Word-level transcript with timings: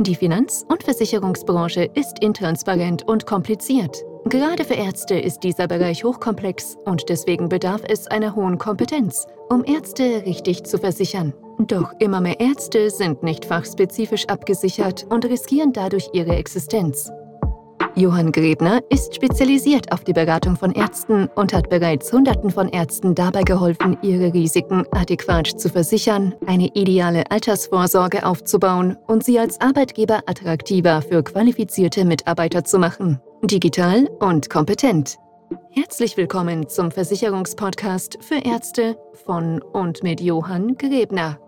Die 0.00 0.14
Finanz- 0.14 0.66
und 0.68 0.82
Versicherungsbranche 0.82 1.88
ist 1.94 2.18
intransparent 2.20 3.08
und 3.08 3.26
kompliziert. 3.26 4.04
Gerade 4.26 4.64
für 4.64 4.74
Ärzte 4.74 5.14
ist 5.18 5.40
dieser 5.40 5.66
Bereich 5.66 6.04
hochkomplex 6.04 6.76
und 6.84 7.08
deswegen 7.08 7.48
bedarf 7.48 7.82
es 7.88 8.06
einer 8.06 8.34
hohen 8.34 8.58
Kompetenz, 8.58 9.26
um 9.48 9.64
Ärzte 9.64 10.24
richtig 10.26 10.64
zu 10.64 10.78
versichern. 10.78 11.32
Doch 11.58 11.92
immer 12.00 12.20
mehr 12.20 12.40
Ärzte 12.40 12.90
sind 12.90 13.22
nicht 13.22 13.44
fachspezifisch 13.44 14.26
abgesichert 14.26 15.06
und 15.08 15.24
riskieren 15.24 15.72
dadurch 15.72 16.10
ihre 16.12 16.36
Existenz. 16.36 17.10
Johann 17.96 18.32
Grebner 18.32 18.80
ist 18.90 19.14
spezialisiert 19.14 19.92
auf 19.92 20.02
die 20.02 20.12
Beratung 20.12 20.56
von 20.56 20.72
Ärzten 20.72 21.28
und 21.36 21.52
hat 21.52 21.70
bereits 21.70 22.12
Hunderten 22.12 22.50
von 22.50 22.68
Ärzten 22.68 23.14
dabei 23.14 23.42
geholfen, 23.44 23.96
ihre 24.02 24.34
Risiken 24.34 24.84
adäquat 24.90 25.46
zu 25.46 25.68
versichern, 25.68 26.34
eine 26.46 26.70
ideale 26.74 27.30
Altersvorsorge 27.30 28.26
aufzubauen 28.26 28.96
und 29.06 29.22
sie 29.22 29.38
als 29.38 29.60
Arbeitgeber 29.60 30.22
attraktiver 30.26 31.02
für 31.02 31.22
qualifizierte 31.22 32.04
Mitarbeiter 32.04 32.64
zu 32.64 32.80
machen. 32.80 33.20
Digital 33.44 34.08
und 34.18 34.50
kompetent. 34.50 35.16
Herzlich 35.70 36.16
willkommen 36.16 36.68
zum 36.68 36.90
Versicherungspodcast 36.90 38.18
für 38.20 38.44
Ärzte 38.44 38.96
von 39.24 39.62
und 39.62 40.02
mit 40.02 40.20
Johann 40.20 40.76
Grebner. 40.76 41.38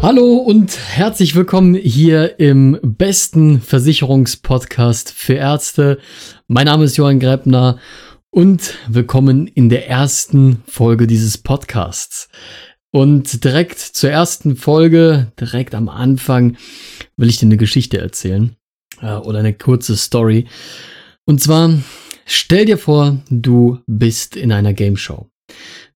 Hallo 0.00 0.36
und 0.36 0.78
herzlich 0.78 1.34
willkommen 1.34 1.74
hier 1.74 2.38
im 2.38 2.78
besten 2.82 3.60
Versicherungspodcast 3.60 5.10
für 5.12 5.34
Ärzte. 5.34 5.98
Mein 6.46 6.66
Name 6.66 6.84
ist 6.84 6.96
Johann 6.96 7.18
Gräbner 7.18 7.80
und 8.30 8.74
willkommen 8.86 9.48
in 9.48 9.68
der 9.68 9.88
ersten 9.88 10.62
Folge 10.68 11.08
dieses 11.08 11.36
Podcasts. 11.36 12.28
Und 12.92 13.42
direkt 13.42 13.80
zur 13.80 14.10
ersten 14.10 14.54
Folge, 14.54 15.32
direkt 15.38 15.74
am 15.74 15.88
Anfang, 15.88 16.56
will 17.16 17.28
ich 17.28 17.38
dir 17.38 17.46
eine 17.46 17.56
Geschichte 17.56 17.98
erzählen 17.98 18.54
äh, 19.02 19.14
oder 19.14 19.40
eine 19.40 19.52
kurze 19.52 19.96
Story. 19.96 20.46
Und 21.24 21.42
zwar, 21.42 21.74
stell 22.24 22.66
dir 22.66 22.78
vor, 22.78 23.18
du 23.30 23.80
bist 23.88 24.36
in 24.36 24.52
einer 24.52 24.74
Game 24.74 24.96
Show. 24.96 25.28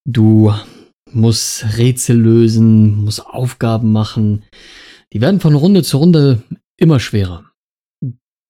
Du 0.04 0.52
muss 1.14 1.64
Rätsel 1.76 2.16
lösen, 2.16 3.04
muss 3.04 3.20
Aufgaben 3.20 3.92
machen. 3.92 4.44
Die 5.12 5.20
werden 5.20 5.40
von 5.40 5.54
Runde 5.54 5.82
zu 5.82 5.98
Runde 5.98 6.42
immer 6.76 7.00
schwerer. 7.00 7.44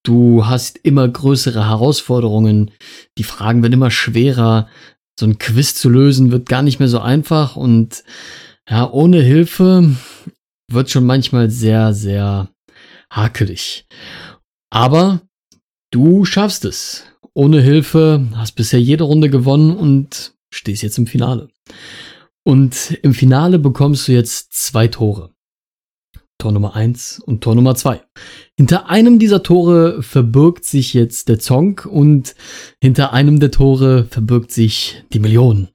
Du 0.04 0.46
hast 0.46 0.78
immer 0.78 1.08
größere 1.08 1.68
Herausforderungen. 1.68 2.70
Die 3.18 3.24
Fragen 3.24 3.62
werden 3.62 3.74
immer 3.74 3.90
schwerer. 3.90 4.68
So 5.18 5.26
ein 5.26 5.38
Quiz 5.38 5.74
zu 5.74 5.88
lösen 5.88 6.32
wird 6.32 6.48
gar 6.48 6.62
nicht 6.62 6.78
mehr 6.78 6.88
so 6.88 6.98
einfach 6.98 7.56
und 7.56 8.02
ja, 8.68 8.90
ohne 8.90 9.20
Hilfe 9.20 9.94
wird 10.70 10.90
schon 10.90 11.04
manchmal 11.04 11.50
sehr, 11.50 11.92
sehr 11.92 12.48
hakelig. 13.10 13.86
Aber 14.70 15.20
du 15.90 16.24
schaffst 16.24 16.64
es. 16.64 17.04
Ohne 17.34 17.60
Hilfe 17.60 18.26
hast 18.34 18.52
bisher 18.52 18.80
jede 18.80 19.04
Runde 19.04 19.30
gewonnen 19.30 19.76
und 19.76 20.34
stehst 20.52 20.82
jetzt 20.82 20.98
im 20.98 21.06
Finale. 21.06 21.48
Und 22.44 22.98
im 23.02 23.14
Finale 23.14 23.58
bekommst 23.58 24.08
du 24.08 24.12
jetzt 24.12 24.52
zwei 24.52 24.88
Tore. 24.88 25.32
Tor 26.38 26.50
Nummer 26.50 26.74
eins 26.74 27.20
und 27.20 27.44
Tor 27.44 27.54
Nummer 27.54 27.76
zwei. 27.76 28.02
Hinter 28.58 28.90
einem 28.90 29.20
dieser 29.20 29.44
Tore 29.44 30.02
verbirgt 30.02 30.64
sich 30.64 30.92
jetzt 30.92 31.28
der 31.28 31.38
Zong 31.38 31.82
und 31.88 32.34
hinter 32.82 33.12
einem 33.12 33.38
der 33.38 33.52
Tore 33.52 34.06
verbirgt 34.06 34.50
sich 34.50 35.04
die 35.12 35.20
Million. 35.20 35.68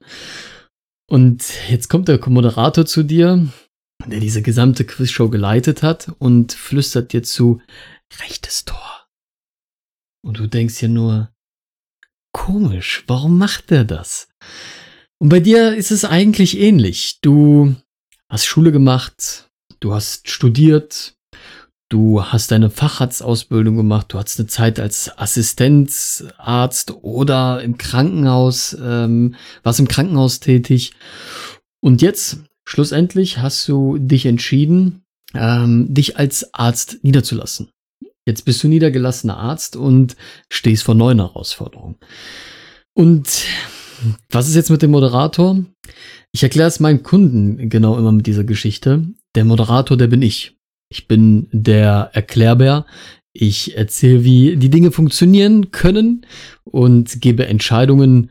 Und 1.10 1.42
jetzt 1.70 1.88
kommt 1.88 2.08
der 2.08 2.20
Moderator 2.28 2.84
zu 2.84 3.02
dir, 3.02 3.48
der 4.06 4.20
diese 4.20 4.42
gesamte 4.42 4.84
Quizshow 4.84 5.30
geleitet 5.30 5.82
hat 5.82 6.12
und 6.18 6.52
flüstert 6.52 7.14
dir 7.14 7.22
zu, 7.22 7.62
rechtes 8.20 8.66
Tor. 8.66 9.06
Und 10.22 10.38
du 10.38 10.46
denkst 10.46 10.80
dir 10.80 10.90
nur, 10.90 11.32
komisch, 12.32 13.04
warum 13.06 13.38
macht 13.38 13.72
er 13.72 13.84
das? 13.84 14.28
Und 15.20 15.30
bei 15.30 15.40
dir 15.40 15.74
ist 15.74 15.90
es 15.90 16.04
eigentlich 16.04 16.58
ähnlich. 16.58 17.18
Du 17.22 17.74
hast 18.30 18.46
Schule 18.46 18.70
gemacht, 18.70 19.50
du 19.80 19.92
hast 19.92 20.30
studiert, 20.30 21.16
du 21.88 22.22
hast 22.22 22.52
deine 22.52 22.70
Facharztausbildung 22.70 23.76
gemacht, 23.76 24.12
du 24.12 24.18
hast 24.18 24.38
eine 24.38 24.46
Zeit 24.46 24.78
als 24.78 25.16
Assistenzarzt 25.18 26.92
oder 27.02 27.62
im 27.62 27.78
Krankenhaus, 27.78 28.76
ähm, 28.80 29.34
warst 29.64 29.80
im 29.80 29.88
Krankenhaus 29.88 30.38
tätig. 30.38 30.92
Und 31.80 32.00
jetzt, 32.00 32.44
schlussendlich, 32.64 33.38
hast 33.38 33.66
du 33.66 33.98
dich 33.98 34.26
entschieden, 34.26 35.02
ähm, 35.34 35.92
dich 35.92 36.16
als 36.16 36.54
Arzt 36.54 36.98
niederzulassen. 37.02 37.70
Jetzt 38.24 38.44
bist 38.44 38.62
du 38.62 38.68
niedergelassener 38.68 39.38
Arzt 39.38 39.74
und 39.74 40.16
stehst 40.50 40.84
vor 40.84 40.94
neuen 40.94 41.18
Herausforderungen. 41.18 41.96
Und 42.94 43.46
was 44.30 44.48
ist 44.48 44.54
jetzt 44.54 44.70
mit 44.70 44.82
dem 44.82 44.90
Moderator? 44.90 45.64
Ich 46.32 46.42
erkläre 46.42 46.68
es 46.68 46.80
meinen 46.80 47.02
Kunden 47.02 47.68
genau 47.68 47.98
immer 47.98 48.12
mit 48.12 48.26
dieser 48.26 48.44
Geschichte. 48.44 49.06
Der 49.34 49.44
Moderator, 49.44 49.96
der 49.96 50.06
bin 50.06 50.22
ich. 50.22 50.56
Ich 50.90 51.08
bin 51.08 51.48
der 51.52 52.10
Erklärbär. 52.12 52.86
Ich 53.32 53.76
erzähle, 53.76 54.24
wie 54.24 54.56
die 54.56 54.70
Dinge 54.70 54.90
funktionieren 54.90 55.70
können 55.70 56.26
und 56.64 57.20
gebe 57.20 57.46
Entscheidungen 57.46 58.30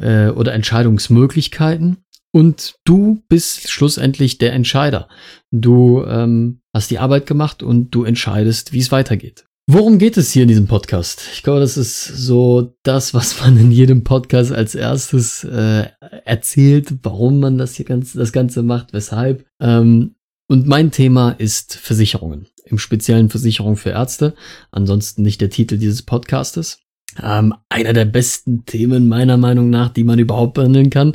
äh, 0.00 0.28
oder 0.28 0.52
Entscheidungsmöglichkeiten. 0.54 1.98
Und 2.32 2.74
du 2.84 3.22
bist 3.28 3.70
schlussendlich 3.70 4.38
der 4.38 4.52
Entscheider. 4.52 5.08
Du 5.50 6.04
ähm, 6.04 6.60
hast 6.74 6.90
die 6.90 6.98
Arbeit 6.98 7.26
gemacht 7.26 7.62
und 7.62 7.90
du 7.90 8.04
entscheidest, 8.04 8.72
wie 8.72 8.80
es 8.80 8.92
weitergeht. 8.92 9.47
Worum 9.70 9.98
geht 9.98 10.16
es 10.16 10.32
hier 10.32 10.44
in 10.44 10.48
diesem 10.48 10.66
Podcast? 10.66 11.28
Ich 11.34 11.42
glaube, 11.42 11.60
das 11.60 11.76
ist 11.76 12.02
so 12.02 12.74
das, 12.84 13.12
was 13.12 13.38
man 13.42 13.58
in 13.58 13.70
jedem 13.70 14.02
Podcast 14.02 14.50
als 14.50 14.74
erstes 14.74 15.44
äh, 15.44 15.84
erzählt, 16.24 16.94
warum 17.02 17.38
man 17.38 17.58
das 17.58 17.74
hier 17.74 17.84
ganz, 17.84 18.14
das 18.14 18.32
Ganze 18.32 18.62
macht, 18.62 18.94
weshalb. 18.94 19.44
Ähm, 19.60 20.14
und 20.48 20.66
mein 20.66 20.90
Thema 20.90 21.32
ist 21.32 21.74
Versicherungen. 21.74 22.46
Im 22.64 22.78
speziellen 22.78 23.28
Versicherung 23.28 23.76
für 23.76 23.90
Ärzte. 23.90 24.32
Ansonsten 24.70 25.20
nicht 25.20 25.42
der 25.42 25.50
Titel 25.50 25.76
dieses 25.76 26.00
Podcastes. 26.00 26.80
Ähm, 27.22 27.52
einer 27.68 27.92
der 27.92 28.06
besten 28.06 28.64
Themen 28.64 29.06
meiner 29.06 29.36
Meinung 29.36 29.68
nach, 29.68 29.90
die 29.90 30.04
man 30.04 30.18
überhaupt 30.18 30.54
behandeln 30.54 30.88
kann. 30.88 31.14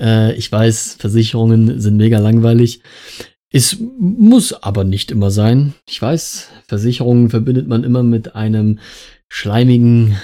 Äh, 0.00 0.34
ich 0.36 0.50
weiß, 0.50 0.96
Versicherungen 0.98 1.78
sind 1.78 1.98
mega 1.98 2.20
langweilig. 2.20 2.80
Es 3.52 3.76
muss 3.98 4.54
aber 4.54 4.84
nicht 4.84 5.10
immer 5.10 5.30
sein. 5.30 5.74
Ich 5.86 6.00
weiß, 6.00 6.48
Versicherungen 6.68 7.28
verbindet 7.28 7.68
man 7.68 7.84
immer 7.84 8.02
mit 8.02 8.34
einem 8.34 8.78
schleimigen, 9.28 10.16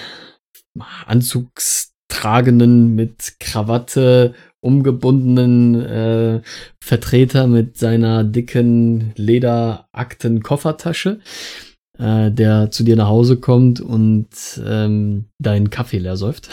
anzugstragenden, 1.07 2.95
mit 2.95 3.35
Krawatte 3.39 4.35
umgebundenen 4.61 5.75
äh, 5.75 6.41
Vertreter 6.81 7.47
mit 7.47 7.77
seiner 7.79 8.25
dicken 8.25 9.13
Lederakten-Koffertasche 9.17 11.21
äh, 11.99 12.31
der 12.31 12.71
zu 12.71 12.85
dir 12.85 12.97
nach 12.97 13.09
Hause 13.09 13.37
kommt 13.37 13.81
und 13.81 14.29
ähm, 14.65 15.27
deinen 15.39 15.71
Kaffee 15.71 15.99
leer 15.99 16.17
säuft. 16.17 16.49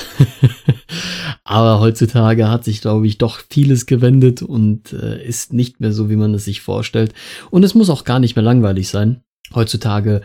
Aber 1.44 1.80
heutzutage 1.80 2.50
hat 2.50 2.64
sich, 2.64 2.82
glaube 2.82 3.06
ich, 3.08 3.18
doch 3.18 3.40
vieles 3.50 3.86
gewendet 3.86 4.42
und 4.42 4.94
äh, 4.94 5.24
ist 5.24 5.54
nicht 5.54 5.80
mehr 5.80 5.94
so, 5.94 6.10
wie 6.10 6.16
man 6.16 6.34
es 6.34 6.46
sich 6.46 6.62
vorstellt. 6.62 7.14
Und 7.52 7.64
es 7.64 7.76
muss 7.76 7.90
auch 7.90 8.04
gar 8.04 8.20
nicht 8.20 8.36
mehr 8.36 8.44
langweilig 8.44 8.90
sein. 8.90 9.22
Heutzutage 9.54 10.22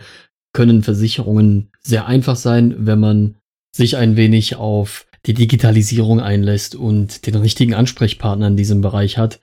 können 0.53 0.81
Versicherungen 0.83 1.69
sehr 1.81 2.07
einfach 2.07 2.35
sein, 2.35 2.75
wenn 2.79 2.99
man 2.99 3.35
sich 3.73 3.97
ein 3.97 4.15
wenig 4.15 4.55
auf 4.55 5.05
die 5.25 5.33
Digitalisierung 5.35 6.19
einlässt 6.19 6.75
und 6.75 7.27
den 7.27 7.35
richtigen 7.35 7.75
Ansprechpartner 7.75 8.47
in 8.47 8.57
diesem 8.57 8.81
Bereich 8.81 9.17
hat. 9.19 9.39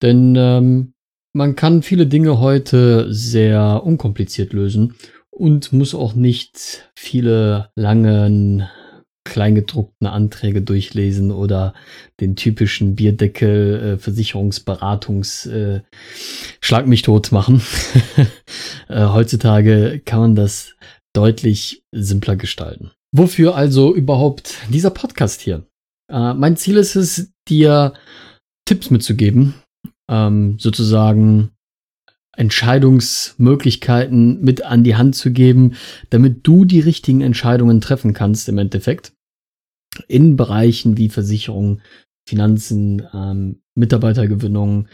Denn 0.00 0.34
ähm, 0.36 0.94
man 1.34 1.54
kann 1.54 1.82
viele 1.82 2.06
Dinge 2.06 2.40
heute 2.40 3.12
sehr 3.12 3.82
unkompliziert 3.84 4.54
lösen 4.54 4.94
und 5.38 5.72
muss 5.72 5.94
auch 5.94 6.14
nicht 6.14 6.90
viele 6.96 7.70
langen 7.76 8.68
kleingedruckten 9.24 10.06
Anträge 10.06 10.62
durchlesen 10.62 11.30
oder 11.30 11.74
den 12.20 12.34
typischen 12.34 12.96
Bierdeckel 12.96 13.94
äh, 13.94 13.98
Versicherungsberatungs 13.98 15.46
äh, 15.46 15.82
Schlag 16.60 16.86
mich 16.86 17.02
tot 17.02 17.30
machen. 17.30 17.60
äh, 18.88 19.06
heutzutage 19.06 20.00
kann 20.04 20.20
man 20.20 20.34
das 20.34 20.74
deutlich 21.14 21.82
simpler 21.92 22.36
gestalten. 22.36 22.90
Wofür 23.12 23.54
also 23.54 23.94
überhaupt 23.94 24.54
dieser 24.70 24.90
Podcast 24.90 25.40
hier? 25.40 25.66
Äh, 26.10 26.34
mein 26.34 26.56
Ziel 26.56 26.76
ist 26.76 26.96
es, 26.96 27.30
dir 27.48 27.94
Tipps 28.64 28.90
mitzugeben, 28.90 29.54
ähm, 30.10 30.58
sozusagen 30.58 31.50
Entscheidungsmöglichkeiten 32.38 34.40
mit 34.40 34.64
an 34.64 34.84
die 34.84 34.96
Hand 34.96 35.16
zu 35.16 35.32
geben, 35.32 35.74
damit 36.10 36.46
du 36.46 36.64
die 36.64 36.80
richtigen 36.80 37.20
Entscheidungen 37.20 37.80
treffen 37.80 38.14
kannst 38.14 38.48
im 38.48 38.58
Endeffekt. 38.58 39.12
In 40.06 40.36
Bereichen 40.36 40.96
wie 40.96 41.08
Versicherung, 41.08 41.80
Finanzen, 42.28 43.02
ähm, 43.12 43.60
Mitarbeitergewinnung, 43.74 44.86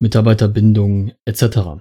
Mitarbeiterbindung 0.00 1.12
etc. 1.24 1.80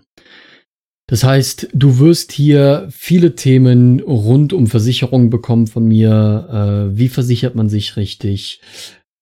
Das 1.08 1.24
heißt, 1.24 1.70
du 1.74 2.00
wirst 2.00 2.32
hier 2.32 2.88
viele 2.90 3.36
Themen 3.36 4.00
rund 4.00 4.54
um 4.54 4.66
Versicherung 4.66 5.30
bekommen 5.30 5.68
von 5.68 5.88
mir. 5.88 6.90
Äh, 6.92 6.98
wie 6.98 7.10
versichert 7.10 7.54
man 7.54 7.70
sich 7.70 7.96
richtig? 7.96 8.60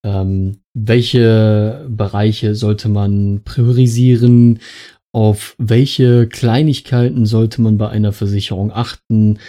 Ähm, 0.05 0.59
welche 0.73 1.85
Bereiche 1.89 2.55
sollte 2.55 2.87
man 2.87 3.41
priorisieren? 3.43 4.59
Auf 5.13 5.55
welche 5.59 6.27
Kleinigkeiten 6.27 7.25
sollte 7.25 7.61
man 7.61 7.77
bei 7.77 7.89
einer 7.89 8.11
Versicherung 8.11 8.71
achten? 8.71 9.39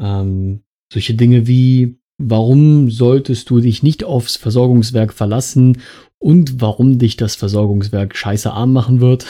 Ähm, 0.00 0.62
solche 0.92 1.14
Dinge 1.14 1.46
wie, 1.46 1.98
warum 2.18 2.90
solltest 2.90 3.50
du 3.50 3.60
dich 3.60 3.82
nicht 3.82 4.04
aufs 4.04 4.36
Versorgungswerk 4.36 5.12
verlassen 5.12 5.82
und 6.18 6.60
warum 6.60 6.98
dich 6.98 7.16
das 7.16 7.34
Versorgungswerk 7.34 8.16
scheiße 8.16 8.52
arm 8.52 8.72
machen 8.72 9.00
wird. 9.00 9.26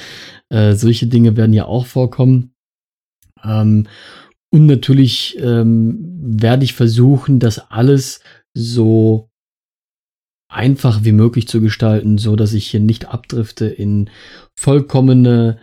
äh, 0.48 0.74
solche 0.74 1.06
Dinge 1.06 1.36
werden 1.36 1.52
ja 1.52 1.66
auch 1.66 1.86
vorkommen. 1.86 2.54
Ähm, 3.44 3.86
und 4.50 4.66
natürlich 4.66 5.36
ähm, 5.40 5.98
werde 6.18 6.64
ich 6.64 6.72
versuchen, 6.72 7.40
das 7.40 7.70
alles 7.70 8.20
so 8.54 9.28
einfach 10.56 11.04
wie 11.04 11.12
möglich 11.12 11.46
zu 11.46 11.60
gestalten, 11.60 12.18
so 12.18 12.34
dass 12.34 12.54
ich 12.54 12.66
hier 12.66 12.80
nicht 12.80 13.08
abdrifte 13.08 13.66
in 13.66 14.10
vollkommene 14.54 15.58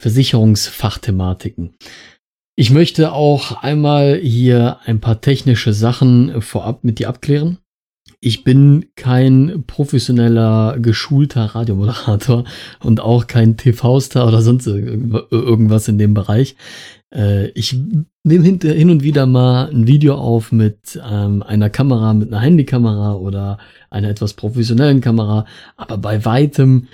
Versicherungsfachthematiken. 0.00 1.76
Ich 2.56 2.70
möchte 2.70 3.12
auch 3.12 3.62
einmal 3.62 4.16
hier 4.16 4.80
ein 4.84 5.00
paar 5.00 5.20
technische 5.20 5.72
Sachen 5.72 6.40
vorab 6.42 6.82
mit 6.82 6.98
dir 6.98 7.08
abklären. 7.08 7.58
Ich 8.20 8.42
bin 8.42 8.86
kein 8.96 9.62
professioneller, 9.66 10.78
geschulter 10.80 11.44
Radiomoderator 11.44 12.44
und 12.80 13.00
auch 13.00 13.28
kein 13.28 13.56
TV-Star 13.56 14.26
oder 14.26 14.42
sonst 14.42 14.66
irgendwas 14.66 15.86
in 15.86 15.98
dem 15.98 16.14
Bereich. 16.14 16.56
Äh, 17.14 17.48
ich 17.50 17.78
nehme 18.24 18.44
hin 18.44 18.90
und 18.90 19.04
wieder 19.04 19.26
mal 19.26 19.70
ein 19.70 19.86
Video 19.86 20.16
auf 20.16 20.50
mit 20.50 21.00
ähm, 21.08 21.44
einer 21.44 21.70
Kamera, 21.70 22.12
mit 22.12 22.32
einer 22.32 22.42
Handykamera 22.42 23.14
oder 23.14 23.58
einer 23.88 24.08
etwas 24.08 24.34
professionellen 24.34 25.00
Kamera, 25.00 25.46
aber 25.76 25.96
bei 25.96 26.24
weitem 26.24 26.88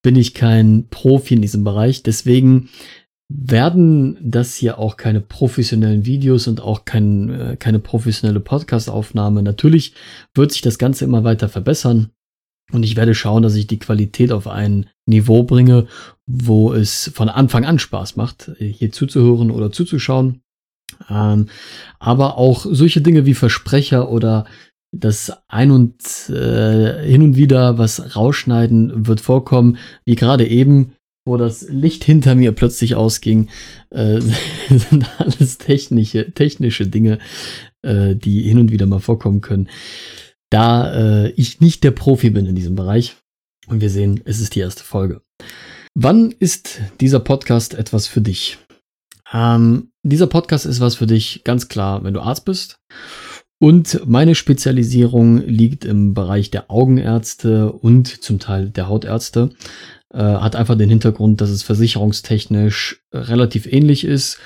bin 0.00 0.16
ich 0.16 0.34
kein 0.34 0.88
Profi 0.90 1.34
in 1.34 1.42
diesem 1.42 1.64
Bereich. 1.64 2.02
Deswegen 2.02 2.68
werden 3.34 4.18
das 4.20 4.56
hier 4.56 4.78
auch 4.78 4.96
keine 4.96 5.20
professionellen 5.20 6.04
Videos 6.04 6.46
und 6.48 6.60
auch 6.60 6.84
kein, 6.84 7.30
äh, 7.30 7.56
keine 7.58 7.78
professionelle 7.78 8.40
Podcast-Aufnahme. 8.40 9.42
Natürlich 9.42 9.94
wird 10.34 10.52
sich 10.52 10.62
das 10.62 10.78
Ganze 10.78 11.04
immer 11.04 11.24
weiter 11.24 11.48
verbessern 11.48 12.10
und 12.72 12.82
ich 12.82 12.96
werde 12.96 13.14
schauen, 13.14 13.42
dass 13.42 13.54
ich 13.54 13.66
die 13.66 13.78
Qualität 13.78 14.32
auf 14.32 14.48
ein 14.48 14.86
Niveau 15.06 15.44
bringe, 15.44 15.86
wo 16.26 16.72
es 16.72 17.10
von 17.14 17.28
Anfang 17.28 17.64
an 17.64 17.78
Spaß 17.78 18.16
macht, 18.16 18.50
hier 18.58 18.92
zuzuhören 18.92 19.50
oder 19.50 19.72
zuzuschauen. 19.72 20.42
Ähm, 21.08 21.46
aber 21.98 22.38
auch 22.38 22.66
solche 22.68 23.00
Dinge 23.00 23.26
wie 23.26 23.34
Versprecher 23.34 24.10
oder 24.10 24.44
das 24.92 25.32
ein 25.48 25.70
und 25.70 26.28
äh, 26.28 27.02
hin 27.04 27.22
und 27.22 27.36
wieder 27.36 27.78
was 27.78 28.14
rausschneiden 28.14 29.06
wird 29.06 29.20
vorkommen, 29.20 29.78
wie 30.04 30.16
gerade 30.16 30.46
eben 30.46 30.92
wo 31.24 31.36
das 31.36 31.62
Licht 31.68 32.04
hinter 32.04 32.34
mir 32.34 32.52
plötzlich 32.52 32.94
ausging, 32.94 33.48
äh, 33.90 34.20
sind 34.68 35.06
alles 35.18 35.58
technische, 35.58 36.32
technische 36.32 36.86
Dinge, 36.86 37.18
äh, 37.82 38.14
die 38.16 38.42
hin 38.42 38.58
und 38.58 38.72
wieder 38.72 38.86
mal 38.86 39.00
vorkommen 39.00 39.40
können. 39.40 39.68
Da 40.50 41.24
äh, 41.24 41.30
ich 41.30 41.60
nicht 41.60 41.84
der 41.84 41.92
Profi 41.92 42.30
bin 42.30 42.46
in 42.46 42.54
diesem 42.54 42.74
Bereich 42.74 43.16
und 43.68 43.80
wir 43.80 43.90
sehen, 43.90 44.20
es 44.24 44.40
ist 44.40 44.54
die 44.54 44.60
erste 44.60 44.82
Folge. 44.82 45.22
Wann 45.94 46.30
ist 46.30 46.80
dieser 47.00 47.20
Podcast 47.20 47.74
etwas 47.74 48.06
für 48.06 48.20
dich? 48.20 48.58
Ähm, 49.32 49.92
dieser 50.02 50.26
Podcast 50.26 50.66
ist 50.66 50.80
was 50.80 50.96
für 50.96 51.06
dich, 51.06 51.42
ganz 51.44 51.68
klar, 51.68 52.04
wenn 52.04 52.14
du 52.14 52.20
Arzt 52.20 52.44
bist. 52.44 52.80
Und 53.62 54.00
meine 54.08 54.34
Spezialisierung 54.34 55.36
liegt 55.46 55.84
im 55.84 56.14
Bereich 56.14 56.50
der 56.50 56.68
Augenärzte 56.68 57.70
und 57.70 58.08
zum 58.08 58.40
Teil 58.40 58.70
der 58.70 58.88
Hautärzte. 58.88 59.50
Äh, 60.12 60.18
hat 60.18 60.56
einfach 60.56 60.76
den 60.76 60.88
Hintergrund, 60.88 61.40
dass 61.40 61.48
es 61.48 61.62
versicherungstechnisch 61.62 63.04
relativ 63.12 63.72
ähnlich 63.72 64.04
ist 64.04 64.40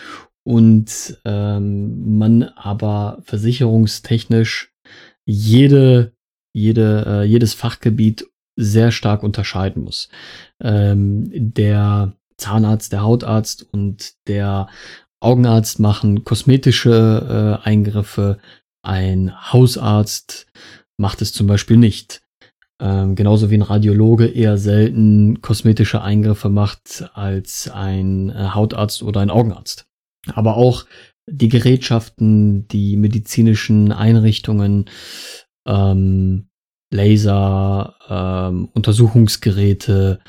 und 0.44 1.18
ähm, 1.24 2.18
man 2.18 2.42
aber 2.42 3.22
versicherungstechnisch 3.22 4.74
jede, 5.24 6.12
jede, 6.52 7.04
äh, 7.06 7.22
jedes 7.24 7.54
Fachgebiet 7.54 8.26
sehr 8.54 8.90
stark 8.90 9.22
unterscheiden 9.22 9.82
muss. 9.82 10.10
Ähm, 10.60 11.30
der 11.32 12.12
Zahnarzt, 12.36 12.92
der 12.92 13.00
Hautarzt 13.00 13.66
und 13.72 14.12
der 14.28 14.68
Augenarzt 15.20 15.80
machen 15.80 16.24
kosmetische 16.24 17.60
äh, 17.64 17.66
Eingriffe. 17.66 18.38
Ein 18.86 19.32
Hausarzt 19.52 20.46
macht 20.96 21.20
es 21.20 21.32
zum 21.32 21.48
Beispiel 21.48 21.76
nicht. 21.76 22.22
Ähm, 22.80 23.16
genauso 23.16 23.50
wie 23.50 23.56
ein 23.56 23.62
Radiologe 23.62 24.26
eher 24.26 24.58
selten 24.58 25.40
kosmetische 25.42 26.02
Eingriffe 26.02 26.50
macht 26.50 27.10
als 27.14 27.68
ein 27.68 28.30
äh, 28.30 28.50
Hautarzt 28.54 29.02
oder 29.02 29.22
ein 29.22 29.30
Augenarzt. 29.30 29.88
Aber 30.34 30.56
auch 30.56 30.84
die 31.26 31.48
Gerätschaften, 31.48 32.68
die 32.68 32.96
medizinischen 32.96 33.90
Einrichtungen, 33.90 34.84
ähm, 35.66 36.46
Laser, 36.92 37.96
ähm, 38.08 38.68
Untersuchungsgeräte, 38.72 40.20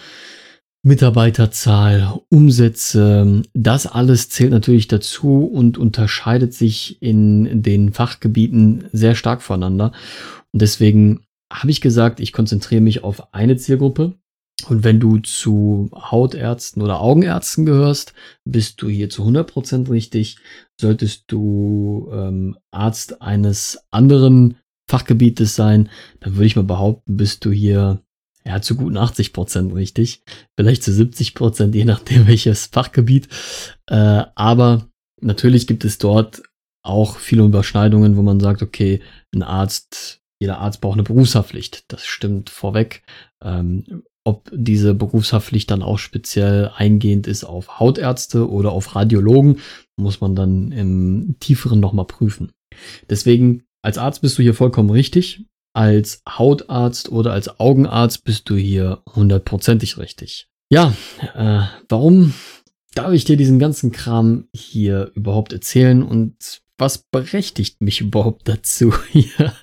Mitarbeiterzahl, 0.83 2.19
Umsätze, 2.29 3.41
das 3.53 3.88
alles 3.88 4.29
zählt 4.29 4.51
natürlich 4.51 4.88
dazu 4.88 5.45
und 5.45 5.77
unterscheidet 5.77 6.53
sich 6.53 7.01
in 7.01 7.62
den 7.62 7.91
Fachgebieten 7.91 8.85
sehr 8.91 9.15
stark 9.15 9.41
voneinander. 9.41 9.91
Und 10.53 10.62
deswegen 10.62 11.25
habe 11.51 11.71
ich 11.71 11.81
gesagt, 11.81 12.19
ich 12.19 12.33
konzentriere 12.33 12.81
mich 12.81 13.03
auf 13.03 13.33
eine 13.33 13.57
Zielgruppe. 13.57 14.15
Und 14.69 14.83
wenn 14.83 15.00
du 15.00 15.19
zu 15.19 15.89
Hautärzten 15.94 16.81
oder 16.81 17.00
Augenärzten 17.00 17.65
gehörst, 17.65 18.13
bist 18.44 18.81
du 18.81 18.89
hier 18.89 19.09
zu 19.09 19.23
100% 19.23 19.89
richtig. 19.89 20.38
Solltest 20.80 21.25
du 21.27 22.09
ähm, 22.12 22.57
Arzt 22.71 23.21
eines 23.21 23.80
anderen 23.91 24.57
Fachgebietes 24.89 25.56
sein, 25.56 25.89
dann 26.21 26.35
würde 26.35 26.45
ich 26.45 26.56
mal 26.56 26.63
behaupten, 26.63 27.18
bist 27.18 27.45
du 27.45 27.51
hier 27.51 28.01
ja, 28.47 28.61
zu 28.61 28.75
guten 28.75 28.97
80% 28.97 29.75
richtig. 29.75 30.23
Vielleicht 30.55 30.83
zu 30.83 30.92
70% 30.92 31.73
je 31.73 31.85
nachdem 31.85 32.27
welches 32.27 32.68
Fachgebiet. 32.68 33.27
Äh, 33.87 34.23
aber 34.35 34.87
natürlich 35.21 35.68
gibt 35.68 35.85
es 35.85 35.97
dort 35.97 36.44
auch 36.83 37.18
viele 37.18 37.44
Überschneidungen, 37.44 38.16
wo 38.16 38.21
man 38.21 38.39
sagt, 38.39 38.61
okay, 38.61 39.01
ein 39.33 39.44
Arzt 39.44 40.21
jeder 40.39 40.59
Arzt 40.59 40.81
braucht 40.81 40.94
eine 40.94 41.04
Berufshaftpflicht. 41.04 41.92
Das 41.92 42.06
stimmt 42.06 42.49
vorweg. 42.49 43.04
Ähm, 43.44 44.04
ob 44.23 44.51
diese 44.54 44.94
Berufshaftpflicht 44.94 45.71
dann 45.71 45.81
auch 45.81 45.99
speziell 45.99 46.71
eingehend 46.75 47.27
ist 47.27 47.44
auf 47.44 47.80
Hautärzte 47.80 48.49
oder 48.49 48.71
auf 48.71 48.95
Radiologen, 48.95 49.59
muss 49.95 50.21
man 50.21 50.35
dann 50.35 50.71
im 50.71 51.37
tieferen 51.39 51.80
nochmal 51.80 52.06
prüfen. 52.06 52.51
Deswegen, 53.09 53.63
als 53.81 53.97
Arzt 53.97 54.21
bist 54.21 54.37
du 54.37 54.44
hier 54.44 54.54
vollkommen 54.54 54.89
richtig. 54.89 55.45
Als 55.78 56.24
Hautarzt 56.28 57.12
oder 57.12 57.34
als 57.34 57.60
Augenarzt 57.60 58.24
bist 58.24 58.50
du 58.50 58.56
hier 58.56 59.04
hundertprozentig 59.16 60.00
richtig. 60.00 60.48
Ja, 60.72 60.96
äh, 61.36 61.68
warum 61.88 62.34
darf 62.96 63.14
ich 63.14 63.26
dir 63.26 63.38
diesen 63.38 63.60
ganzen 63.60 63.92
Kram 63.92 64.48
hier 64.56 65.12
überhaupt 65.14 65.54
erzählen 65.54 66.02
und 66.02 66.64
was 66.80 66.98
berechtigt 66.98 67.80
mich 67.80 68.02
überhaupt 68.02 68.48
dazu, 68.48 68.92
hier 69.12 69.54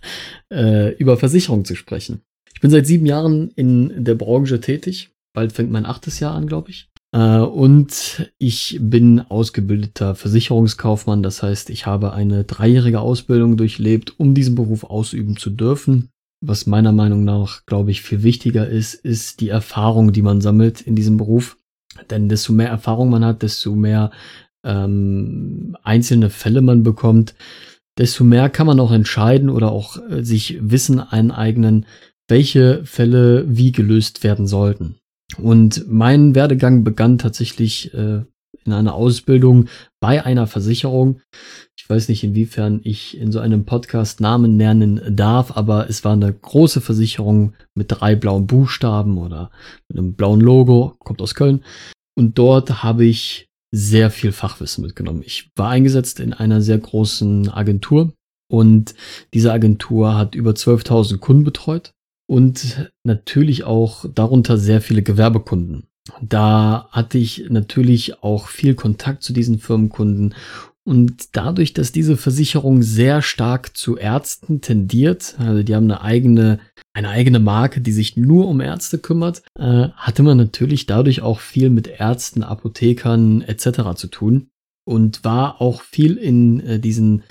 äh, 0.53 0.95
über 0.99 1.17
Versicherung 1.17 1.65
zu 1.65 1.75
sprechen? 1.75 2.23
Ich 2.55 2.61
bin 2.61 2.71
seit 2.71 2.87
sieben 2.87 3.07
Jahren 3.07 3.51
in 3.51 4.05
der 4.05 4.15
Branche 4.15 4.61
tätig. 4.61 5.11
Bald 5.33 5.53
fängt 5.53 5.73
mein 5.73 5.85
achtes 5.85 6.21
Jahr 6.21 6.35
an, 6.35 6.47
glaube 6.47 6.71
ich. 6.71 6.93
Äh, 7.15 7.39
und 7.39 8.29
ich 8.39 8.79
bin 8.81 9.21
ausgebildeter 9.21 10.17
Versicherungskaufmann. 10.17 11.23
Das 11.23 11.43
heißt, 11.43 11.71
ich 11.71 11.87
habe 11.87 12.13
eine 12.13 12.45
dreijährige 12.45 13.01
Ausbildung 13.01 13.57
durchlebt, 13.57 14.19
um 14.19 14.35
diesen 14.35 14.57
Beruf 14.57 14.85
ausüben 14.85 15.37
zu 15.37 15.51
dürfen. 15.51 16.11
Was 16.45 16.67
meiner 16.67 16.93
Meinung 16.93 17.25
nach, 17.25 17.65
glaube 17.65 17.93
ich, 17.93 18.03
viel 18.03 18.23
wichtiger 18.23 18.69
ist, 18.69 18.95
ist 18.95 19.41
die 19.41 19.49
Erfahrung, 19.49 20.13
die 20.13 20.23
man 20.23 20.41
sammelt 20.41 20.83
in 20.83 20.97
diesem 20.97 21.17
Beruf. 21.17 21.57
Denn 22.11 22.29
desto 22.29 22.53
mehr 22.53 22.69
Erfahrung 22.69 23.09
man 23.09 23.25
hat, 23.25 23.43
desto 23.43 23.75
mehr 23.77 24.11
ähm, 24.65 25.77
einzelne 25.85 26.31
Fälle 26.31 26.61
man 26.63 26.83
bekommt, 26.83 27.37
desto 27.97 28.25
mehr 28.25 28.51
kann 28.51 28.67
man 28.67 28.81
auch 28.81 28.91
entscheiden 28.91 29.49
oder 29.49 29.71
auch 29.71 29.97
äh, 30.11 30.25
sich 30.25 30.59
Wissen 30.61 30.99
aneignen, 30.99 31.87
welche 32.27 32.85
Fälle 32.85 33.45
wie 33.47 33.71
gelöst 33.71 34.25
werden 34.25 34.49
sollten. 34.49 34.97
Und 35.39 35.85
mein 35.89 36.35
Werdegang 36.35 36.85
begann 36.85 37.19
tatsächlich 37.19 37.93
äh, 37.95 38.23
in 38.65 38.73
einer 38.73 38.95
Ausbildung 38.95 39.69
bei 40.01 40.25
einer 40.25 40.47
Versicherung. 40.47 41.21
Ich 41.77 41.89
weiß 41.89 42.09
nicht, 42.09 42.25
inwiefern 42.25 42.81
ich 42.83 43.19
in 43.19 43.31
so 43.31 43.41
einem 43.41 43.65
Podcast 43.65 44.21
Namen 44.21 44.57
nennen 44.57 45.01
darf, 45.11 45.57
aber 45.57 45.89
es 45.89 46.05
war 46.05 46.13
eine 46.13 46.33
große 46.33 46.81
Versicherung 46.81 47.53
mit 47.75 47.87
drei 47.91 48.15
blauen 48.15 48.47
Buchstaben 48.47 49.19
oder 49.19 49.51
mit 49.89 49.99
einem 49.99 50.15
blauen 50.15 50.41
Logo, 50.41 50.95
kommt 50.99 51.21
aus 51.21 51.35
Köln. 51.35 51.65
Und 52.17 52.39
dort 52.39 52.83
habe 52.83 53.05
ich 53.05 53.49
sehr 53.73 54.11
viel 54.11 54.33
Fachwissen 54.33 54.85
mitgenommen. 54.85 55.23
Ich 55.25 55.51
war 55.57 55.69
eingesetzt 55.71 56.21
in 56.21 56.33
einer 56.33 56.63
sehr 56.63 56.79
großen 56.79 57.51
Agentur 57.51 58.13
und 58.51 58.95
diese 59.35 59.53
Agentur 59.53 60.17
hat 60.17 60.35
über 60.35 60.53
12.000 60.53 61.19
Kunden 61.19 61.45
betreut 61.45 61.93
und 62.27 62.91
natürlich 63.05 63.65
auch 63.65 64.05
darunter 64.15 64.59
sehr 64.59 64.81
viele 64.81 65.03
Gewerbekunden. 65.03 65.89
Da 66.21 66.89
hatte 66.91 67.19
ich 67.19 67.47
natürlich 67.49 68.23
auch 68.23 68.49
viel 68.49 68.75
Kontakt 68.75 69.23
zu 69.23 69.33
diesen 69.33 69.59
Firmenkunden 69.59 70.35
und 70.87 71.35
dadurch, 71.35 71.73
dass 71.73 71.93
diese 71.93 72.19
Versicherung 72.19 72.83
sehr 72.83 73.23
stark 73.23 73.75
zu 73.75 73.97
Ärzten 73.97 74.61
tendiert, 74.61 75.35
also 75.39 75.63
die 75.63 75.75
haben 75.75 75.85
eine 75.85 76.03
eigene, 76.03 76.61
eine 76.93 77.09
eigene 77.09 77.39
Marke, 77.39 77.81
die 77.81 77.93
sich 77.93 78.19
nur 78.19 78.47
um 78.47 78.61
Ärzte 78.61 78.99
kümmert, 78.99 79.43
äh, 79.59 79.89
hatte 79.97 80.23
man 80.23 80.37
natürlich 80.37 80.85
dadurch 80.85 81.23
auch 81.23 81.41
viel 81.41 81.71
mit 81.71 81.87
Ärzten, 81.87 82.43
Apothekern 82.43 83.41
etc. 83.41 83.95
zu 83.97 84.09
tun 84.09 84.51
und 84.85 85.25
war 85.25 85.61
auch 85.61 85.83
viel 85.83 86.17
in 86.17 86.61
äh, 86.61 86.79
diesen 86.79 87.23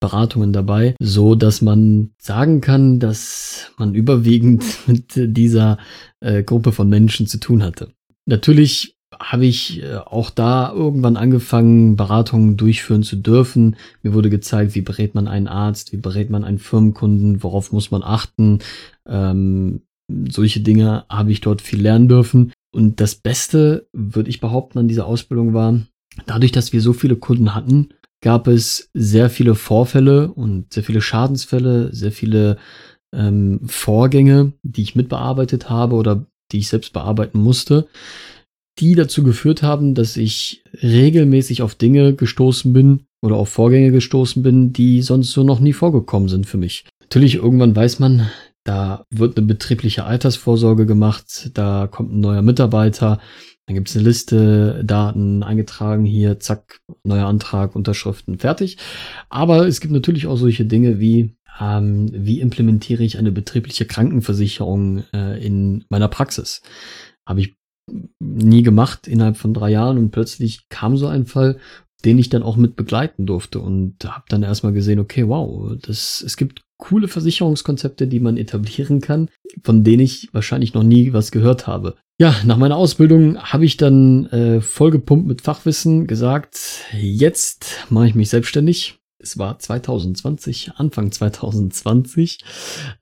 Beratungen 0.00 0.52
dabei, 0.52 0.94
so 1.00 1.34
dass 1.34 1.62
man 1.62 2.10
sagen 2.18 2.60
kann, 2.60 3.00
dass 3.00 3.72
man 3.78 3.94
überwiegend 3.94 4.64
mit 4.86 5.12
dieser 5.14 5.78
äh, 6.20 6.42
Gruppe 6.42 6.72
von 6.72 6.88
Menschen 6.88 7.26
zu 7.26 7.38
tun 7.38 7.62
hatte. 7.62 7.92
Natürlich 8.26 8.96
habe 9.18 9.46
ich 9.46 9.82
äh, 9.82 9.96
auch 9.96 10.30
da 10.30 10.72
irgendwann 10.72 11.16
angefangen, 11.16 11.96
Beratungen 11.96 12.56
durchführen 12.56 13.02
zu 13.02 13.16
dürfen. 13.16 13.76
Mir 14.02 14.12
wurde 14.14 14.30
gezeigt, 14.30 14.74
wie 14.74 14.82
berät 14.82 15.14
man 15.14 15.28
einen 15.28 15.48
Arzt, 15.48 15.92
wie 15.92 15.98
berät 15.98 16.30
man 16.30 16.44
einen 16.44 16.58
Firmenkunden, 16.58 17.42
worauf 17.42 17.72
muss 17.72 17.90
man 17.90 18.02
achten. 18.02 18.58
Ähm, 19.06 19.82
solche 20.28 20.60
Dinge 20.60 21.04
habe 21.08 21.32
ich 21.32 21.40
dort 21.40 21.62
viel 21.62 21.80
lernen 21.80 22.08
dürfen. 22.08 22.52
Und 22.72 23.00
das 23.00 23.14
Beste, 23.14 23.88
würde 23.92 24.28
ich 24.28 24.40
behaupten, 24.40 24.78
an 24.78 24.88
dieser 24.88 25.06
Ausbildung 25.06 25.54
war, 25.54 25.80
dadurch, 26.26 26.52
dass 26.52 26.72
wir 26.72 26.80
so 26.80 26.92
viele 26.92 27.16
Kunden 27.16 27.54
hatten, 27.54 27.90
gab 28.22 28.48
es 28.48 28.90
sehr 28.94 29.30
viele 29.30 29.54
Vorfälle 29.54 30.32
und 30.32 30.72
sehr 30.72 30.82
viele 30.82 31.00
Schadensfälle, 31.00 31.94
sehr 31.94 32.12
viele 32.12 32.58
ähm, 33.14 33.60
Vorgänge, 33.66 34.52
die 34.62 34.82
ich 34.82 34.96
mitbearbeitet 34.96 35.68
habe 35.70 35.96
oder 35.96 36.26
die 36.52 36.58
ich 36.58 36.68
selbst 36.68 36.92
bearbeiten 36.92 37.38
musste, 37.38 37.86
die 38.78 38.94
dazu 38.94 39.22
geführt 39.22 39.62
haben, 39.62 39.94
dass 39.94 40.16
ich 40.16 40.62
regelmäßig 40.82 41.62
auf 41.62 41.74
Dinge 41.74 42.14
gestoßen 42.14 42.72
bin 42.72 43.06
oder 43.22 43.36
auf 43.36 43.48
Vorgänge 43.48 43.90
gestoßen 43.90 44.42
bin, 44.42 44.72
die 44.72 45.02
sonst 45.02 45.32
so 45.32 45.42
noch 45.42 45.60
nie 45.60 45.72
vorgekommen 45.72 46.28
sind 46.28 46.46
für 46.46 46.58
mich. 46.58 46.84
Natürlich, 47.00 47.36
irgendwann 47.36 47.74
weiß 47.74 47.98
man, 47.98 48.28
da 48.64 49.04
wird 49.10 49.36
eine 49.36 49.46
betriebliche 49.46 50.04
Altersvorsorge 50.04 50.86
gemacht, 50.86 51.50
da 51.54 51.86
kommt 51.86 52.12
ein 52.12 52.20
neuer 52.20 52.42
Mitarbeiter, 52.42 53.20
dann 53.66 53.74
gibt 53.74 53.88
es 53.88 53.96
eine 53.96 54.04
Liste, 54.04 54.82
Daten 54.84 55.42
eingetragen, 55.42 56.04
hier, 56.04 56.38
zack, 56.38 56.80
neuer 57.02 57.26
Antrag, 57.26 57.74
Unterschriften, 57.74 58.38
fertig. 58.38 58.78
Aber 59.28 59.66
es 59.66 59.80
gibt 59.80 59.92
natürlich 59.92 60.28
auch 60.28 60.36
solche 60.36 60.64
Dinge 60.64 61.00
wie, 61.00 61.36
ähm, 61.60 62.08
wie 62.12 62.40
implementiere 62.40 63.02
ich 63.02 63.18
eine 63.18 63.32
betriebliche 63.32 63.84
Krankenversicherung 63.84 65.02
äh, 65.12 65.44
in 65.44 65.84
meiner 65.88 66.06
Praxis? 66.08 66.62
Habe 67.28 67.40
ich 67.40 67.56
nie 68.20 68.62
gemacht 68.62 69.08
innerhalb 69.08 69.36
von 69.36 69.52
drei 69.52 69.70
Jahren 69.70 69.98
und 69.98 70.10
plötzlich 70.10 70.68
kam 70.68 70.96
so 70.96 71.08
ein 71.08 71.26
Fall, 71.26 71.58
den 72.04 72.18
ich 72.18 72.28
dann 72.28 72.44
auch 72.44 72.56
mit 72.56 72.76
begleiten 72.76 73.26
durfte 73.26 73.58
und 73.58 73.96
habe 74.04 74.24
dann 74.28 74.44
erstmal 74.44 74.72
gesehen, 74.72 75.00
okay, 75.00 75.26
wow, 75.26 75.72
das, 75.80 76.22
es 76.24 76.36
gibt 76.36 76.62
coole 76.78 77.08
Versicherungskonzepte, 77.08 78.06
die 78.06 78.20
man 78.20 78.36
etablieren 78.36 79.00
kann, 79.00 79.28
von 79.64 79.82
denen 79.82 80.00
ich 80.00 80.28
wahrscheinlich 80.32 80.74
noch 80.74 80.82
nie 80.84 81.12
was 81.12 81.32
gehört 81.32 81.66
habe. 81.66 81.96
Ja, 82.18 82.34
nach 82.46 82.56
meiner 82.56 82.78
Ausbildung 82.78 83.36
habe 83.36 83.66
ich 83.66 83.76
dann 83.76 84.24
äh, 84.26 84.62
vollgepumpt 84.62 85.26
mit 85.26 85.42
Fachwissen 85.42 86.06
gesagt, 86.06 86.86
jetzt 86.98 87.84
mache 87.90 88.06
ich 88.08 88.14
mich 88.14 88.30
selbstständig. 88.30 88.98
Es 89.18 89.36
war 89.36 89.58
2020, 89.58 90.72
Anfang 90.76 91.12
2020, 91.12 92.38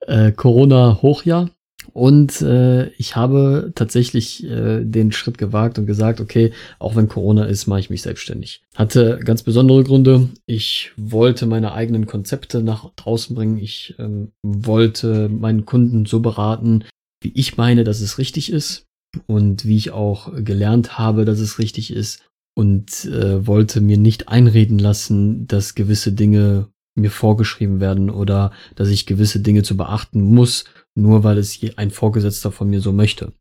äh, 0.01 0.33
Corona-Hochjahr. 0.33 1.49
Und 1.93 2.41
äh, 2.41 2.89
ich 2.97 3.15
habe 3.15 3.71
tatsächlich 3.73 4.43
äh, 4.43 4.83
den 4.83 5.13
Schritt 5.13 5.37
gewagt 5.37 5.79
und 5.79 5.85
gesagt, 5.85 6.19
okay, 6.19 6.51
auch 6.77 6.97
wenn 6.97 7.07
Corona 7.07 7.45
ist, 7.45 7.67
mache 7.67 7.79
ich 7.79 7.89
mich 7.89 8.01
selbstständig. 8.01 8.63
Hatte 8.75 9.19
ganz 9.23 9.43
besondere 9.43 9.85
Gründe. 9.85 10.27
Ich 10.45 10.91
wollte 10.97 11.45
meine 11.45 11.71
eigenen 11.71 12.05
Konzepte 12.05 12.61
nach 12.61 12.91
draußen 12.95 13.33
bringen. 13.33 13.59
Ich 13.59 13.95
ähm, 13.97 14.33
wollte 14.43 15.29
meinen 15.29 15.65
Kunden 15.65 16.05
so 16.05 16.19
beraten, 16.19 16.83
wie 17.21 17.31
ich 17.33 17.55
meine, 17.55 17.85
dass 17.85 18.01
es 18.01 18.17
richtig 18.17 18.51
ist 18.51 18.85
und 19.27 19.65
wie 19.65 19.77
ich 19.77 19.91
auch 19.91 20.31
gelernt 20.35 20.97
habe, 20.97 21.25
dass 21.25 21.39
es 21.39 21.59
richtig 21.59 21.91
ist 21.93 22.21
und 22.55 23.05
äh, 23.05 23.45
wollte 23.45 23.81
mir 23.81 23.97
nicht 23.97 24.29
einreden 24.29 24.79
lassen, 24.79 25.47
dass 25.47 25.75
gewisse 25.75 26.13
Dinge 26.13 26.69
mir 26.95 27.11
vorgeschrieben 27.11 27.79
werden 27.79 28.09
oder 28.09 28.51
dass 28.75 28.89
ich 28.89 29.05
gewisse 29.05 29.41
Dinge 29.41 29.63
zu 29.63 29.75
beachten 29.75 30.21
muss, 30.21 30.63
nur 30.95 31.23
weil 31.23 31.37
es 31.37 31.59
ein 31.75 31.91
Vorgesetzter 31.91 32.51
von 32.51 32.69
mir 32.69 32.79
so 32.79 32.93
möchte. 32.93 33.33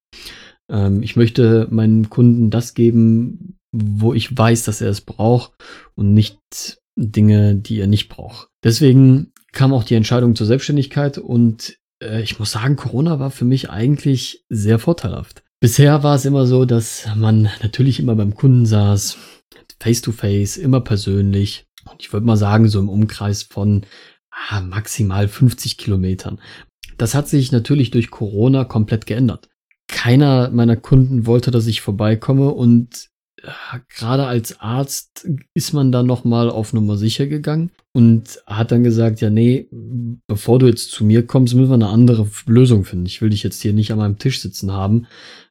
Ähm, 0.68 1.02
ich 1.02 1.16
möchte 1.16 1.68
meinen 1.70 2.10
Kunden 2.10 2.50
das 2.50 2.74
geben, 2.74 3.56
wo 3.72 4.12
ich 4.12 4.36
weiß, 4.36 4.64
dass 4.64 4.80
er 4.80 4.90
es 4.90 5.00
braucht 5.00 5.52
und 5.94 6.14
nicht 6.14 6.38
Dinge, 6.96 7.54
die 7.54 7.78
er 7.78 7.86
nicht 7.86 8.08
braucht. 8.08 8.48
Deswegen 8.62 9.32
kam 9.52 9.72
auch 9.72 9.84
die 9.84 9.94
Entscheidung 9.94 10.34
zur 10.34 10.46
Selbstständigkeit 10.46 11.18
und 11.18 11.78
äh, 12.02 12.22
ich 12.22 12.38
muss 12.38 12.52
sagen, 12.52 12.76
Corona 12.76 13.18
war 13.18 13.30
für 13.30 13.44
mich 13.44 13.70
eigentlich 13.70 14.44
sehr 14.48 14.78
vorteilhaft. 14.78 15.43
Bisher 15.64 16.02
war 16.02 16.14
es 16.14 16.26
immer 16.26 16.44
so, 16.44 16.66
dass 16.66 17.08
man 17.16 17.48
natürlich 17.62 17.98
immer 17.98 18.14
beim 18.14 18.34
Kunden 18.34 18.66
saß, 18.66 19.16
face 19.80 20.02
to 20.02 20.12
face, 20.12 20.58
immer 20.58 20.82
persönlich. 20.82 21.64
Und 21.90 22.02
ich 22.02 22.12
würde 22.12 22.26
mal 22.26 22.36
sagen, 22.36 22.68
so 22.68 22.78
im 22.78 22.90
Umkreis 22.90 23.44
von 23.44 23.86
ah, 24.30 24.60
maximal 24.60 25.26
50 25.26 25.78
Kilometern. 25.78 26.38
Das 26.98 27.14
hat 27.14 27.28
sich 27.28 27.50
natürlich 27.50 27.90
durch 27.90 28.10
Corona 28.10 28.64
komplett 28.64 29.06
geändert. 29.06 29.48
Keiner 29.88 30.50
meiner 30.50 30.76
Kunden 30.76 31.24
wollte, 31.24 31.50
dass 31.50 31.66
ich 31.66 31.80
vorbeikomme 31.80 32.50
und 32.50 33.08
gerade 33.88 34.26
als 34.26 34.60
Arzt 34.60 35.28
ist 35.54 35.72
man 35.72 35.92
dann 35.92 36.06
noch 36.06 36.24
mal 36.24 36.50
auf 36.50 36.72
Nummer 36.72 36.96
sicher 36.96 37.26
gegangen 37.26 37.70
und 37.92 38.42
hat 38.46 38.72
dann 38.72 38.84
gesagt, 38.84 39.20
ja 39.20 39.30
nee, 39.30 39.68
bevor 40.26 40.58
du 40.58 40.66
jetzt 40.66 40.90
zu 40.90 41.04
mir 41.04 41.26
kommst, 41.26 41.54
müssen 41.54 41.70
wir 41.70 41.74
eine 41.74 41.88
andere 41.88 42.28
Lösung 42.46 42.84
finden. 42.84 43.06
Ich 43.06 43.22
will 43.22 43.30
dich 43.30 43.42
jetzt 43.42 43.62
hier 43.62 43.72
nicht 43.72 43.92
an 43.92 43.98
meinem 43.98 44.18
Tisch 44.18 44.40
sitzen 44.40 44.72
haben 44.72 45.06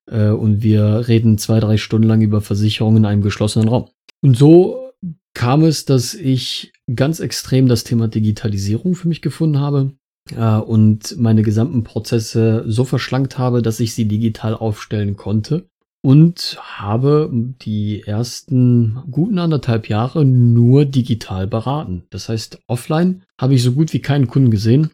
äh, 0.07 0.29
und 0.29 0.63
wir 0.63 1.07
reden 1.07 1.37
zwei, 1.37 1.59
drei 1.59 1.77
Stunden 1.77 2.07
lang 2.07 2.21
über 2.21 2.41
Versicherungen 2.41 2.97
in 2.97 3.05
einem 3.05 3.21
geschlossenen 3.21 3.67
Raum. 3.67 3.89
Und 4.21 4.37
so 4.37 4.91
kam 5.33 5.63
es, 5.63 5.85
dass 5.85 6.13
ich 6.13 6.73
ganz 6.93 7.19
extrem 7.19 7.67
das 7.67 7.83
Thema 7.83 8.07
Digitalisierung 8.07 8.95
für 8.95 9.07
mich 9.07 9.21
gefunden 9.21 9.59
habe 9.59 9.93
äh, 10.35 10.57
und 10.57 11.17
meine 11.17 11.41
gesamten 11.41 11.83
Prozesse 11.83 12.63
so 12.67 12.83
verschlankt 12.85 13.37
habe, 13.37 13.61
dass 13.61 13.79
ich 13.79 13.93
sie 13.93 14.05
digital 14.05 14.53
aufstellen 14.53 15.15
konnte 15.17 15.67
und 16.05 16.57
habe 16.61 17.31
die 17.61 18.03
ersten 18.03 19.01
guten 19.09 19.39
anderthalb 19.39 19.87
Jahre 19.87 20.25
nur 20.25 20.85
digital 20.85 21.47
beraten. 21.47 22.03
Das 22.09 22.29
heißt, 22.29 22.59
offline 22.67 23.23
habe 23.39 23.55
ich 23.55 23.63
so 23.63 23.71
gut 23.71 23.93
wie 23.93 24.01
keinen 24.01 24.27
Kunden 24.27 24.51
gesehen. 24.51 24.91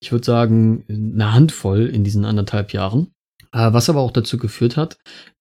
Ich 0.00 0.12
würde 0.12 0.24
sagen, 0.24 0.84
eine 0.88 1.32
Handvoll 1.32 1.86
in 1.86 2.04
diesen 2.04 2.24
anderthalb 2.24 2.72
Jahren. 2.72 3.08
Äh, 3.52 3.72
was 3.72 3.88
aber 3.88 4.00
auch 4.00 4.12
dazu 4.12 4.38
geführt 4.38 4.76
hat, 4.76 4.98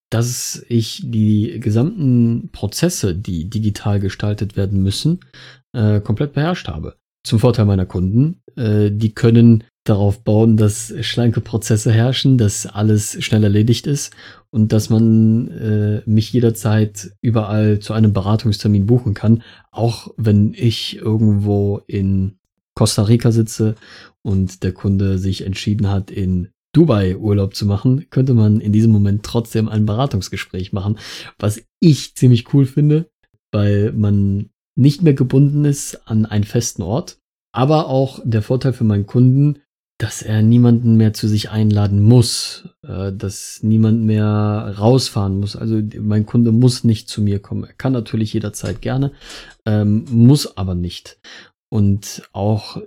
dass 0.10 0.65
ich 0.67 1.01
die 1.03 1.60
gesamten 1.60 2.50
Prozesse, 2.51 3.15
die 3.15 3.50
digital 3.50 4.00
gestaltet 4.00 4.55
werden 4.55 4.82
müssen, 4.82 5.20
äh, 5.74 6.00
komplett 6.01 6.34
beherrscht 6.34 6.67
habe. 6.67 6.98
Zum 7.25 7.39
Vorteil 7.39 7.65
meiner 7.65 7.86
Kunden. 7.86 8.41
Äh, 8.55 8.89
die 8.91 9.13
können 9.13 9.63
darauf 9.84 10.24
bauen, 10.24 10.56
dass 10.56 10.94
schlanke 11.02 11.42
Prozesse 11.42 11.92
herrschen, 11.92 12.38
dass 12.38 12.66
alles 12.66 13.22
schnell 13.24 13.44
erledigt 13.44 13.86
ist 13.86 14.13
und 14.50 14.72
dass 14.72 14.90
man 14.90 15.50
äh, 15.50 16.02
mich 16.06 16.32
jederzeit 16.32 17.12
überall 17.22 17.80
zu 17.80 17.94
einem 17.94 18.13
Beratungstermin 18.13 18.86
buchen 18.86 19.13
kann, 19.13 19.44
auch 19.72 20.13
wenn 20.16 20.54
ich 20.54 20.98
irgendwo 20.98 21.82
in 21.88 22.38
Costa 22.75 23.04
Rica 23.04 23.32
sitze 23.32 23.75
und 24.22 24.63
der 24.63 24.72
Kunde 24.72 25.18
sich 25.18 25.46
entschieden 25.46 25.90
hat, 25.90 26.12
in 26.12 26.50
Dubai 26.74 27.18
Urlaub 27.18 27.56
zu 27.56 27.66
machen, 27.66 28.08
könnte 28.10 28.34
man 28.34 28.60
in 28.60 28.72
diesem 28.72 28.92
Moment 28.92 29.24
trotzdem 29.24 29.70
ein 29.70 29.86
Beratungsgespräch 29.86 30.74
machen, 30.74 30.98
was 31.38 31.62
ich 31.80 32.16
ziemlich 32.16 32.54
cool 32.54 32.66
finde, 32.66 33.10
weil 33.52 33.92
man 33.92 34.50
nicht 34.75 35.04
mehr 35.04 35.13
gebunden 35.13 35.66
ist 35.66 36.08
an 36.08 36.25
einen 36.25 36.46
festen 36.46 36.82
Ort, 36.82 37.20
aber 37.52 37.88
auch 37.88 38.20
der 38.24 38.42
Vorteil 38.42 38.74
für 38.74 38.86
meinen 38.86 39.06
Kunden, 39.06 39.60
dass 40.04 40.22
er 40.22 40.42
niemanden 40.42 40.98
mehr 40.98 41.14
zu 41.14 41.30
sich 41.30 41.50
einladen 41.50 42.02
muss, 42.04 42.68
äh, 42.86 43.14
dass 43.14 43.64
niemand 43.64 44.04
mehr 44.04 44.76
rausfahren 44.78 45.40
muss. 45.40 45.56
Also 45.56 45.82
mein 45.98 46.26
Kunde 46.26 46.52
muss 46.52 46.84
nicht 46.84 47.08
zu 47.08 47.22
mir 47.22 47.40
kommen. 47.40 47.64
Er 47.64 47.72
kann 47.72 47.94
natürlich 47.94 48.34
jederzeit 48.34 48.82
gerne, 48.82 49.14
ähm, 49.66 50.04
muss 50.10 50.58
aber 50.58 50.76
nicht. 50.76 51.22
Und 51.70 52.28
auch 52.34 52.82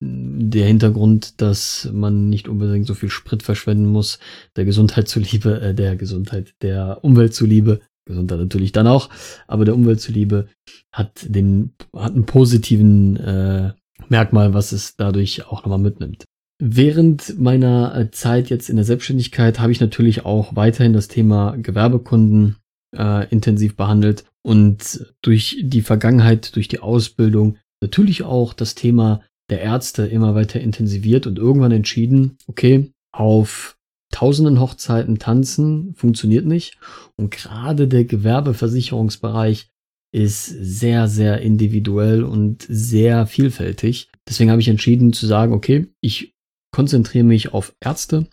der 0.00 0.66
Hintergrund, 0.66 1.40
dass 1.40 1.88
man 1.92 2.28
nicht 2.28 2.48
unbedingt 2.48 2.88
so 2.88 2.94
viel 2.94 3.10
Sprit 3.10 3.44
verschwenden 3.44 3.86
muss, 3.86 4.18
der 4.56 4.64
Gesundheit 4.64 5.06
zuliebe, 5.08 5.60
äh, 5.60 5.72
der 5.72 5.94
Gesundheit, 5.94 6.54
der 6.62 7.04
Umwelt 7.04 7.32
zuliebe, 7.32 7.78
Gesundheit 8.06 8.40
natürlich 8.40 8.72
dann 8.72 8.88
auch, 8.88 9.08
aber 9.46 9.64
der 9.64 9.76
Umwelt 9.76 10.00
zuliebe 10.00 10.48
hat 10.90 11.12
den, 11.28 11.74
hat 11.94 12.12
einen 12.12 12.26
positiven 12.26 13.16
äh, 13.18 13.72
Merkmal, 14.08 14.52
was 14.52 14.72
es 14.72 14.96
dadurch 14.96 15.46
auch 15.46 15.62
nochmal 15.62 15.78
mitnimmt. 15.78 16.24
Während 16.62 17.38
meiner 17.38 17.96
äh, 17.96 18.10
Zeit 18.10 18.50
jetzt 18.50 18.68
in 18.68 18.76
der 18.76 18.84
Selbstständigkeit 18.84 19.58
habe 19.60 19.72
ich 19.72 19.80
natürlich 19.80 20.26
auch 20.26 20.54
weiterhin 20.54 20.92
das 20.92 21.08
Thema 21.08 21.56
Gewerbekunden 21.56 22.56
äh, 22.94 23.26
intensiv 23.30 23.76
behandelt 23.76 24.24
und 24.42 25.06
durch 25.22 25.58
die 25.62 25.80
Vergangenheit, 25.80 26.54
durch 26.54 26.68
die 26.68 26.80
Ausbildung 26.80 27.56
natürlich 27.80 28.24
auch 28.24 28.52
das 28.52 28.74
Thema 28.74 29.22
der 29.48 29.62
Ärzte 29.62 30.06
immer 30.06 30.34
weiter 30.34 30.60
intensiviert 30.60 31.26
und 31.26 31.38
irgendwann 31.38 31.72
entschieden, 31.72 32.36
okay, 32.46 32.92
auf 33.10 33.78
tausenden 34.12 34.60
Hochzeiten 34.60 35.18
tanzen 35.18 35.94
funktioniert 35.94 36.44
nicht 36.44 36.78
und 37.16 37.30
gerade 37.30 37.88
der 37.88 38.04
Gewerbeversicherungsbereich 38.04 39.70
ist 40.12 40.44
sehr, 40.46 41.08
sehr 41.08 41.40
individuell 41.40 42.22
und 42.22 42.66
sehr 42.68 43.26
vielfältig. 43.26 44.10
Deswegen 44.28 44.50
habe 44.50 44.60
ich 44.60 44.68
entschieden 44.68 45.12
zu 45.12 45.26
sagen, 45.26 45.52
okay, 45.54 45.86
ich 46.00 46.34
konzentriere 46.80 47.24
mich 47.24 47.52
auf 47.52 47.74
Ärzte 47.84 48.26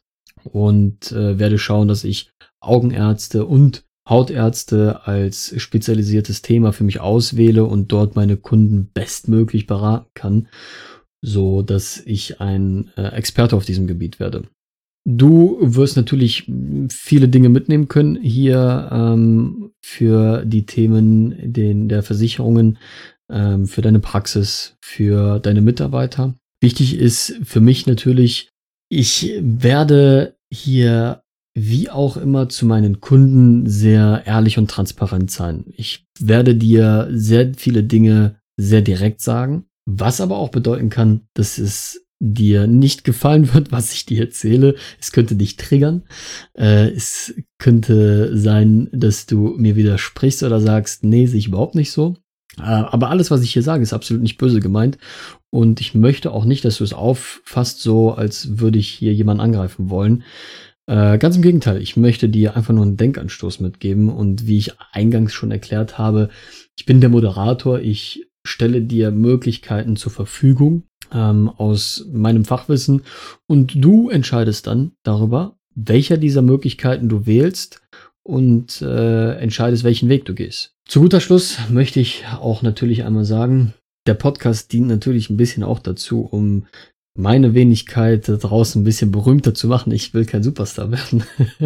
und 0.46 1.12
äh, 1.12 1.38
werde 1.38 1.58
schauen, 1.58 1.90
dass 1.90 2.06
ich 2.06 2.30
Augenärzte 2.62 3.46
und 3.46 3.84
Hautärzte 4.08 5.06
als 5.06 5.54
spezialisiertes 5.58 6.44
Thema 6.44 6.72
für 6.72 6.86
mich 6.86 7.02
auswähle 7.02 7.66
und 7.66 7.92
dort 7.92 8.16
meine 8.16 8.38
Kunden 8.38 8.90
bestmöglich 8.94 9.68
beraten 9.68 10.08
kann, 10.14 10.48
so 11.22 11.62
dass 11.62 12.02
ich 12.06 12.40
ein 12.40 12.90
äh, 12.96 13.08
Experte 13.08 13.58
auf 13.58 13.66
diesem 13.66 13.86
Gebiet 13.86 14.18
werde. 14.22 14.44
Du 15.06 15.58
wirst 15.60 15.98
natürlich 15.98 16.50
viele 16.88 17.28
Dinge 17.28 17.50
mitnehmen 17.50 17.90
können 17.90 18.16
hier 18.16 18.88
ähm, 18.94 19.72
für 19.82 20.46
die 20.46 20.66
Themen 20.66 21.52
den, 21.52 21.90
der 21.90 22.02
Versicherungen, 22.02 22.78
ähm, 23.30 23.68
für 23.68 23.82
deine 23.82 24.00
Praxis, 24.00 24.78
für 24.82 25.40
deine 25.40 25.60
Mitarbeiter. 25.60 26.34
Wichtig 26.62 26.98
ist 26.98 27.36
für 27.44 27.62
mich 27.62 27.86
natürlich, 27.86 28.50
ich 28.90 29.34
werde 29.42 30.38
hier 30.52 31.24
wie 31.56 31.90
auch 31.90 32.18
immer 32.18 32.50
zu 32.50 32.68
meinen 32.68 33.02
Kunden 33.02 33.68
sehr 33.68 34.24
ehrlich 34.26 34.60
und 34.60 34.70
transparent 34.70 35.32
sein. 35.32 35.66
Ich 35.76 36.06
werde 36.20 36.56
dir 36.56 37.08
sehr 37.12 37.54
viele 37.56 37.84
Dinge 37.84 38.40
sehr 38.58 38.82
direkt 38.82 39.22
sagen, 39.22 39.66
was 39.86 40.22
aber 40.22 40.38
auch 40.38 40.50
bedeuten 40.50 40.90
kann, 40.90 41.22
dass 41.34 41.58
es 41.58 42.06
dir 42.20 42.68
nicht 42.68 43.04
gefallen 43.04 43.54
wird, 43.54 43.72
was 43.72 43.94
ich 43.94 44.06
dir 44.06 44.22
erzähle. 44.22 44.76
Es 45.00 45.12
könnte 45.12 45.36
dich 45.36 45.56
triggern. 45.58 46.04
Äh, 46.54 46.90
es 46.90 47.34
könnte 47.58 48.38
sein, 48.38 48.90
dass 48.92 49.26
du 49.26 49.56
mir 49.58 49.76
widersprichst 49.76 50.44
oder 50.44 50.62
sagst, 50.62 51.04
nee, 51.04 51.26
sehe 51.26 51.40
ich 51.40 51.48
überhaupt 51.48 51.76
nicht 51.76 51.92
so. 51.92 52.18
Äh, 52.58 52.62
aber 52.64 53.10
alles, 53.10 53.32
was 53.32 53.42
ich 53.42 53.54
hier 53.54 53.64
sage, 53.64 53.84
ist 53.84 53.94
absolut 53.94 54.22
nicht 54.22 54.38
böse 54.38 54.60
gemeint. 54.60 54.98
Und 55.50 55.80
ich 55.80 55.96
möchte 55.96 56.32
auch 56.32 56.46
nicht, 56.46 56.66
dass 56.66 56.78
du 56.78 56.84
es 56.84 56.94
auffasst, 56.94 57.82
so 57.82 58.12
als 58.12 58.60
würde 58.60 58.80
ich 58.80 58.90
hier 58.90 59.14
jemanden 59.14 59.42
angreifen 59.42 59.90
wollen. 59.90 60.24
Äh, 60.88 61.18
ganz 61.18 61.36
im 61.36 61.42
Gegenteil, 61.42 61.82
ich 61.82 61.98
möchte 61.98 62.30
dir 62.30 62.56
einfach 62.56 62.74
nur 62.74 62.84
einen 62.84 62.98
Denkanstoß 62.98 63.60
mitgeben. 63.60 64.10
Und 64.10 64.48
wie 64.48 64.58
ich 64.58 64.74
eingangs 64.92 65.34
schon 65.34 65.52
erklärt 65.52 65.98
habe, 65.98 66.30
ich 66.78 66.86
bin 66.86 67.02
der 67.02 67.10
Moderator. 67.10 67.80
Ich 67.80 68.28
stelle 68.46 68.82
dir 68.82 69.12
Möglichkeiten 69.12 69.96
zur 69.96 70.12
Verfügung 70.12 70.84
ähm, 71.14 71.50
aus 71.50 72.06
meinem 72.12 72.46
Fachwissen 72.46 73.04
und 73.46 73.74
du 73.76 74.10
entscheidest 74.10 74.68
dann 74.68 74.94
darüber, 75.04 75.58
welcher 75.76 76.18
dieser 76.18 76.42
Möglichkeiten 76.42 77.10
du 77.10 77.26
wählst 77.26 77.82
und 78.24 78.82
äh, 78.82 79.34
entscheidest, 79.38 79.84
welchen 79.84 80.10
Weg 80.10 80.26
du 80.26 80.34
gehst. 80.34 80.76
Zu 80.86 81.02
guter 81.02 81.22
Schluss 81.22 81.58
möchte 81.70 82.00
ich 82.00 82.24
auch 82.40 82.62
natürlich 82.62 83.04
einmal 83.04 83.26
sagen, 83.26 83.74
der 84.08 84.14
Podcast 84.16 84.72
dient 84.72 84.88
natürlich 84.88 85.30
ein 85.30 85.38
bisschen 85.38 85.64
auch 85.64 85.80
dazu, 85.80 86.22
um 86.22 86.66
meine 87.18 87.54
Wenigkeit 87.54 88.30
da 88.30 88.36
draußen 88.36 88.82
ein 88.82 88.86
bisschen 88.86 89.12
berühmter 89.12 89.54
zu 89.54 89.68
machen. 89.68 89.92
Ich 89.92 90.14
will 90.14 90.26
kein 90.26 90.44
Superstar 90.44 90.92
werden. 90.92 91.24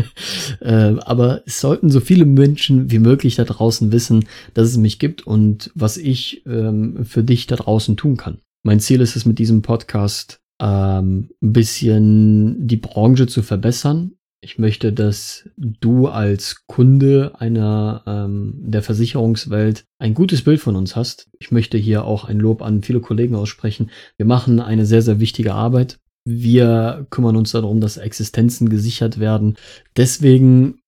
äh, 0.61 0.95
aber 1.01 1.43
es 1.45 1.59
sollten 1.59 1.89
so 1.89 1.99
viele 1.99 2.25
Menschen 2.25 2.89
wie 2.89 2.99
möglich 2.99 3.35
da 3.35 3.43
draußen 3.43 3.91
wissen, 3.91 4.25
dass 4.53 4.69
es 4.69 4.77
mich 4.77 4.97
gibt 4.97 5.27
und 5.27 5.71
was 5.75 5.97
ich 5.97 6.43
ähm, 6.45 7.03
für 7.03 7.23
dich 7.23 7.47
da 7.47 7.57
draußen 7.57 7.97
tun 7.97 8.17
kann. 8.17 8.39
Mein 8.63 8.79
Ziel 8.79 9.01
ist 9.01 9.15
es 9.15 9.25
mit 9.25 9.39
diesem 9.39 9.61
Podcast 9.61 10.39
ähm, 10.61 11.29
ein 11.41 11.53
bisschen 11.53 12.67
die 12.67 12.77
Branche 12.77 13.27
zu 13.27 13.41
verbessern, 13.41 14.13
ich 14.43 14.57
möchte, 14.57 14.91
dass 14.91 15.47
du 15.55 16.07
als 16.07 16.65
Kunde 16.65 17.33
einer 17.37 18.03
ähm, 18.07 18.55
der 18.57 18.81
Versicherungswelt 18.81 19.85
ein 19.99 20.15
gutes 20.15 20.43
Bild 20.43 20.59
von 20.59 20.75
uns 20.75 20.95
hast. 20.95 21.29
Ich 21.39 21.51
möchte 21.51 21.77
hier 21.77 22.05
auch 22.05 22.25
ein 22.25 22.39
Lob 22.39 22.63
an 22.63 22.81
viele 22.81 23.01
Kollegen 23.01 23.35
aussprechen. 23.35 23.91
Wir 24.17 24.25
machen 24.25 24.59
eine 24.59 24.87
sehr, 24.87 25.03
sehr 25.03 25.19
wichtige 25.19 25.53
Arbeit. 25.53 25.99
Wir 26.25 27.05
kümmern 27.11 27.35
uns 27.35 27.51
darum, 27.51 27.81
dass 27.81 27.97
Existenzen 27.97 28.69
gesichert 28.69 29.19
werden. 29.19 29.57
Deswegen 29.95 30.79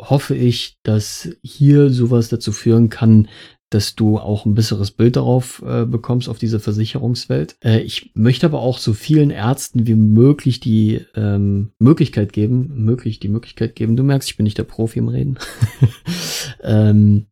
hoffe 0.00 0.36
ich, 0.36 0.76
dass 0.84 1.28
hier 1.42 1.90
sowas 1.90 2.28
dazu 2.28 2.52
führen 2.52 2.90
kann, 2.90 3.28
dass 3.70 3.94
du 3.94 4.18
auch 4.18 4.44
ein 4.44 4.54
besseres 4.54 4.90
Bild 4.90 5.16
darauf 5.16 5.62
äh, 5.66 5.84
bekommst, 5.86 6.28
auf 6.28 6.38
diese 6.38 6.60
Versicherungswelt. 6.60 7.56
Äh, 7.64 7.80
ich 7.80 8.10
möchte 8.14 8.46
aber 8.46 8.60
auch 8.60 8.78
so 8.78 8.92
vielen 8.92 9.30
Ärzten 9.30 9.86
wie 9.86 9.94
möglich 9.94 10.60
die 10.60 11.06
ähm, 11.14 11.70
Möglichkeit 11.78 12.32
geben, 12.32 12.84
möglich 12.84 13.20
die 13.20 13.28
Möglichkeit 13.28 13.76
geben, 13.76 13.96
du 13.96 14.02
merkst, 14.02 14.28
ich 14.28 14.36
bin 14.36 14.44
nicht 14.44 14.58
der 14.58 14.64
Profi 14.64 14.98
im 14.98 15.08
Reden, 15.08 15.38
ähm, 16.62 17.26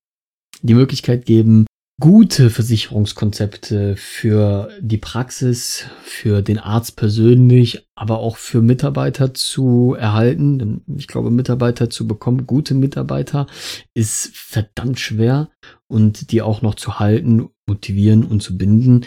die 0.63 0.75
Möglichkeit 0.75 1.27
geben, 1.27 1.67
gute 2.01 2.51
Versicherungskonzepte 2.51 3.97
für 3.97 4.71
die 4.81 4.99
Praxis, 4.99 5.87
für 6.03 6.43
den 6.43 6.59
Arzt 6.59 6.97
persönlich, 6.97 7.89
aber 7.97 8.19
auch 8.21 8.37
für 8.37 8.63
Mitarbeiter 8.63 9.35
zu 9.35 9.97
erhalten. 9.99 10.83
Ich 10.97 11.09
glaube, 11.09 11.31
Mitarbeiter 11.31 11.91
zu 11.91 12.07
bekommen, 12.07 12.47
gute 12.47 12.75
Mitarbeiter, 12.75 13.49
ist 13.95 14.31
verdammt 14.37 15.01
schwer 15.01 15.51
und 15.89 16.33
die 16.33 16.43
auch 16.43 16.63
noch 16.63 16.75
zu 16.75 16.99
halten, 16.99 17.49
motivieren 17.67 18.25
und 18.25 18.43
zu 18.43 18.57
binden. 18.57 19.07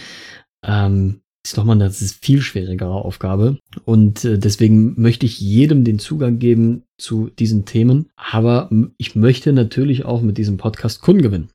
Ähm, 0.65 1.21
ist 1.43 1.57
nochmal 1.57 1.81
eine 1.81 1.89
viel 1.89 2.41
schwierigere 2.41 2.93
Aufgabe. 2.93 3.57
Und 3.85 4.25
äh, 4.25 4.37
deswegen 4.37 4.99
möchte 5.01 5.25
ich 5.25 5.39
jedem 5.39 5.83
den 5.83 5.97
Zugang 5.97 6.39
geben 6.39 6.83
zu 6.99 7.29
diesen 7.29 7.65
Themen. 7.65 8.09
Aber 8.15 8.69
ich 8.97 9.15
möchte 9.15 9.51
natürlich 9.53 10.05
auch 10.05 10.21
mit 10.21 10.37
diesem 10.37 10.57
Podcast 10.57 11.01
Kunden 11.01 11.23
gewinnen. 11.23 11.49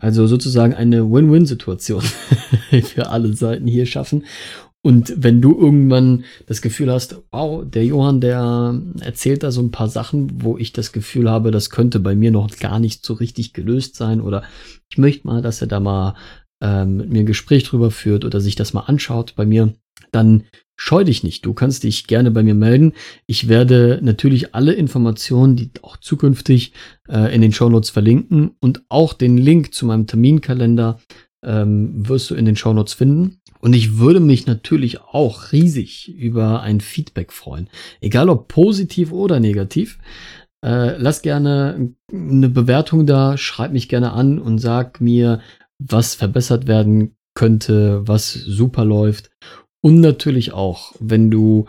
Also 0.00 0.26
sozusagen 0.26 0.74
eine 0.74 1.10
Win-Win-Situation 1.10 2.02
für 2.84 3.10
alle 3.10 3.34
Seiten 3.34 3.66
hier 3.66 3.86
schaffen. 3.86 4.24
Und 4.84 5.12
wenn 5.16 5.42
du 5.42 5.58
irgendwann 5.58 6.24
das 6.46 6.62
Gefühl 6.62 6.90
hast, 6.90 7.20
wow, 7.32 7.64
der 7.68 7.84
Johann, 7.84 8.20
der 8.20 8.80
erzählt 9.00 9.42
da 9.42 9.50
so 9.50 9.60
ein 9.60 9.72
paar 9.72 9.88
Sachen, 9.88 10.42
wo 10.42 10.56
ich 10.56 10.72
das 10.72 10.92
Gefühl 10.92 11.28
habe, 11.28 11.50
das 11.50 11.70
könnte 11.70 11.98
bei 11.98 12.14
mir 12.14 12.30
noch 12.30 12.56
gar 12.58 12.78
nicht 12.78 13.04
so 13.04 13.14
richtig 13.14 13.52
gelöst 13.52 13.96
sein 13.96 14.20
oder 14.20 14.44
ich 14.90 14.98
möchte 14.98 15.26
mal, 15.26 15.42
dass 15.42 15.60
er 15.60 15.66
da 15.66 15.80
mal 15.80 16.14
ähm, 16.62 16.96
mit 16.96 17.10
mir 17.10 17.20
ein 17.20 17.26
Gespräch 17.26 17.64
drüber 17.64 17.90
führt 17.90 18.24
oder 18.24 18.40
sich 18.40 18.54
das 18.54 18.72
mal 18.72 18.82
anschaut 18.82 19.34
bei 19.36 19.46
mir, 19.46 19.74
dann 20.12 20.44
scheu 20.76 21.04
dich 21.04 21.24
nicht. 21.24 21.44
Du 21.44 21.54
kannst 21.54 21.82
dich 21.82 22.06
gerne 22.06 22.30
bei 22.30 22.42
mir 22.42 22.54
melden. 22.54 22.92
Ich 23.26 23.48
werde 23.48 23.98
natürlich 24.02 24.54
alle 24.54 24.72
Informationen, 24.72 25.56
die 25.56 25.70
auch 25.82 25.96
zukünftig 25.96 26.72
äh, 27.08 27.34
in 27.34 27.42
den 27.42 27.52
Shownotes 27.52 27.90
verlinken 27.90 28.52
und 28.60 28.82
auch 28.88 29.12
den 29.12 29.38
Link 29.38 29.74
zu 29.74 29.86
meinem 29.86 30.06
Terminkalender 30.06 31.00
ähm, 31.44 32.08
wirst 32.08 32.30
du 32.30 32.34
in 32.34 32.44
den 32.44 32.56
Shownotes 32.56 32.94
finden. 32.94 33.37
Und 33.60 33.74
ich 33.74 33.98
würde 33.98 34.20
mich 34.20 34.46
natürlich 34.46 35.00
auch 35.00 35.52
riesig 35.52 36.14
über 36.14 36.62
ein 36.62 36.80
Feedback 36.80 37.32
freuen. 37.32 37.68
Egal 38.00 38.28
ob 38.28 38.48
positiv 38.48 39.12
oder 39.12 39.40
negativ. 39.40 39.98
Äh, 40.64 40.96
lass 40.96 41.22
gerne 41.22 41.92
eine 42.12 42.48
Bewertung 42.48 43.06
da, 43.06 43.36
schreib 43.36 43.72
mich 43.72 43.88
gerne 43.88 44.12
an 44.12 44.38
und 44.38 44.58
sag 44.58 45.00
mir, 45.00 45.40
was 45.78 46.14
verbessert 46.14 46.66
werden 46.66 47.16
könnte, 47.34 48.06
was 48.06 48.32
super 48.32 48.84
läuft. 48.84 49.30
Und 49.80 50.00
natürlich 50.00 50.52
auch, 50.52 50.92
wenn 50.98 51.30
du 51.30 51.66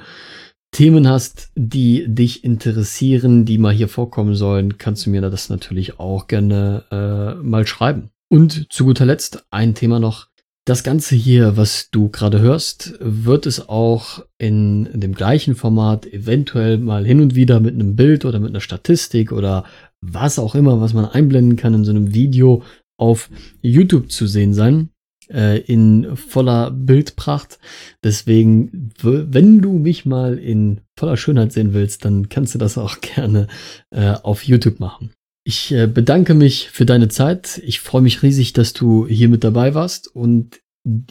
Themen 0.72 1.08
hast, 1.08 1.52
die 1.56 2.06
dich 2.08 2.44
interessieren, 2.44 3.46
die 3.46 3.58
mal 3.58 3.74
hier 3.74 3.88
vorkommen 3.88 4.36
sollen, 4.36 4.78
kannst 4.78 5.06
du 5.06 5.10
mir 5.10 5.22
das 5.22 5.50
natürlich 5.50 6.00
auch 6.00 6.28
gerne 6.28 6.84
äh, 6.92 7.44
mal 7.44 7.66
schreiben. 7.66 8.12
Und 8.32 8.72
zu 8.72 8.86
guter 8.86 9.06
Letzt 9.06 9.46
ein 9.52 9.74
Thema 9.74 10.00
noch. 10.00 10.28
Das 10.66 10.84
Ganze 10.84 11.16
hier, 11.16 11.58
was 11.58 11.90
du 11.90 12.10
gerade 12.10 12.40
hörst, 12.40 12.94
wird 13.00 13.46
es 13.46 13.70
auch 13.70 14.24
in 14.38 14.88
dem 14.94 15.16
gleichen 15.16 15.56
Format 15.56 16.06
eventuell 16.06 16.78
mal 16.78 17.06
hin 17.06 17.22
und 17.22 17.34
wieder 17.34 17.60
mit 17.60 17.74
einem 17.74 17.96
Bild 17.96 18.24
oder 18.24 18.40
mit 18.40 18.50
einer 18.50 18.62
Statistik 18.62 19.32
oder 19.32 19.64
was 20.02 20.38
auch 20.38 20.56
immer, 20.56 20.80
was 20.80 20.94
man 20.94 21.06
einblenden 21.06 21.56
kann 21.56 21.74
in 21.74 21.86
so 21.86 21.92
einem 21.92 22.14
Video 22.14 22.64
auf 22.98 23.30
YouTube 23.62 24.12
zu 24.12 24.28
sehen 24.28 24.54
sein 24.54 24.90
äh, 25.32 25.60
in 25.62 26.16
voller 26.16 26.72
Bildpracht. 26.72 27.60
Deswegen, 28.04 28.92
wenn 29.02 29.62
du 29.62 29.74
mich 29.74 30.06
mal 30.06 30.38
in 30.38 30.82
voller 30.98 31.18
Schönheit 31.18 31.54
sehen 31.54 31.74
willst, 31.74 32.06
dann 32.06 32.30
kannst 32.30 32.56
du 32.56 32.60
das 32.60 32.78
auch 32.78 33.00
gerne 33.02 33.48
äh, 33.92 34.12
auf 34.12 34.44
YouTube 34.44 34.80
machen. 34.80 35.12
Ich 35.46 35.72
äh, 35.72 35.88
bedanke 35.88 36.34
mich 36.34 36.70
für 36.70 36.86
deine 36.86 37.08
Zeit. 37.08 37.62
Ich 37.66 37.80
freue 37.80 38.02
mich 38.02 38.22
riesig, 38.24 38.54
dass 38.54 38.74
du 38.74 39.08
hier 39.08 39.30
mit 39.30 39.44
dabei 39.44 39.74
warst 39.74 40.14
und 40.14 40.60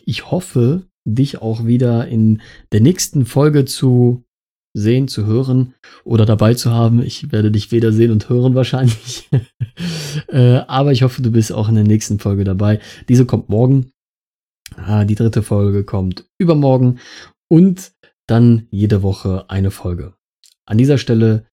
ich 0.05 0.31
hoffe, 0.31 0.87
dich 1.05 1.41
auch 1.41 1.67
wieder 1.67 2.07
in 2.09 2.43
der 2.73 2.81
nächsten 2.81 3.25
Folge 3.27 3.65
zu 3.65 4.25
sehen, 4.75 5.09
zu 5.09 5.27
hören 5.27 5.75
oder 6.05 6.27
dabei 6.27 6.55
zu 6.55 6.71
haben. 6.71 7.03
Ich 7.03 7.33
werde 7.33 7.51
dich 7.51 7.73
weder 7.73 7.93
sehen 7.93 8.11
und 8.11 8.29
hören 8.29 8.55
wahrscheinlich. 8.55 9.29
äh, 10.29 10.59
aber 10.67 10.93
ich 10.93 11.03
hoffe, 11.03 11.23
du 11.23 11.31
bist 11.31 11.53
auch 11.53 11.69
in 11.69 11.75
der 11.75 11.85
nächsten 11.85 12.19
Folge 12.19 12.45
dabei. 12.45 12.81
Diese 13.09 13.27
kommt 13.27 13.49
morgen. 13.49 13.91
Ah, 14.77 15.05
die 15.05 15.15
dritte 15.15 15.43
Folge 15.43 15.85
kommt 15.85 16.27
übermorgen 16.39 16.99
und 17.49 17.93
dann 18.27 18.67
jede 18.71 19.03
Woche 19.03 19.47
eine 19.49 19.71
Folge. 19.71 20.15
An 20.67 20.77
dieser 20.77 20.99
Stelle 20.99 21.47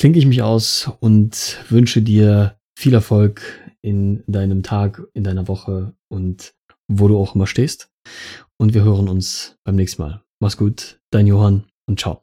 klinke 0.00 0.18
ich 0.18 0.24
mich 0.24 0.40
aus 0.40 0.90
und 1.00 1.62
wünsche 1.68 2.00
dir 2.00 2.56
viel 2.74 2.94
Erfolg 2.94 3.42
in 3.82 4.24
deinem 4.26 4.62
Tag, 4.62 5.02
in 5.12 5.24
deiner 5.24 5.46
Woche 5.46 5.92
und 6.08 6.54
wo 6.88 7.06
du 7.06 7.18
auch 7.18 7.34
immer 7.34 7.46
stehst. 7.46 7.90
Und 8.56 8.72
wir 8.72 8.82
hören 8.82 9.10
uns 9.10 9.58
beim 9.62 9.76
nächsten 9.76 10.00
Mal. 10.00 10.22
Mach's 10.40 10.56
gut, 10.56 10.98
dein 11.10 11.26
Johann 11.26 11.64
und 11.86 12.00
ciao. 12.00 12.18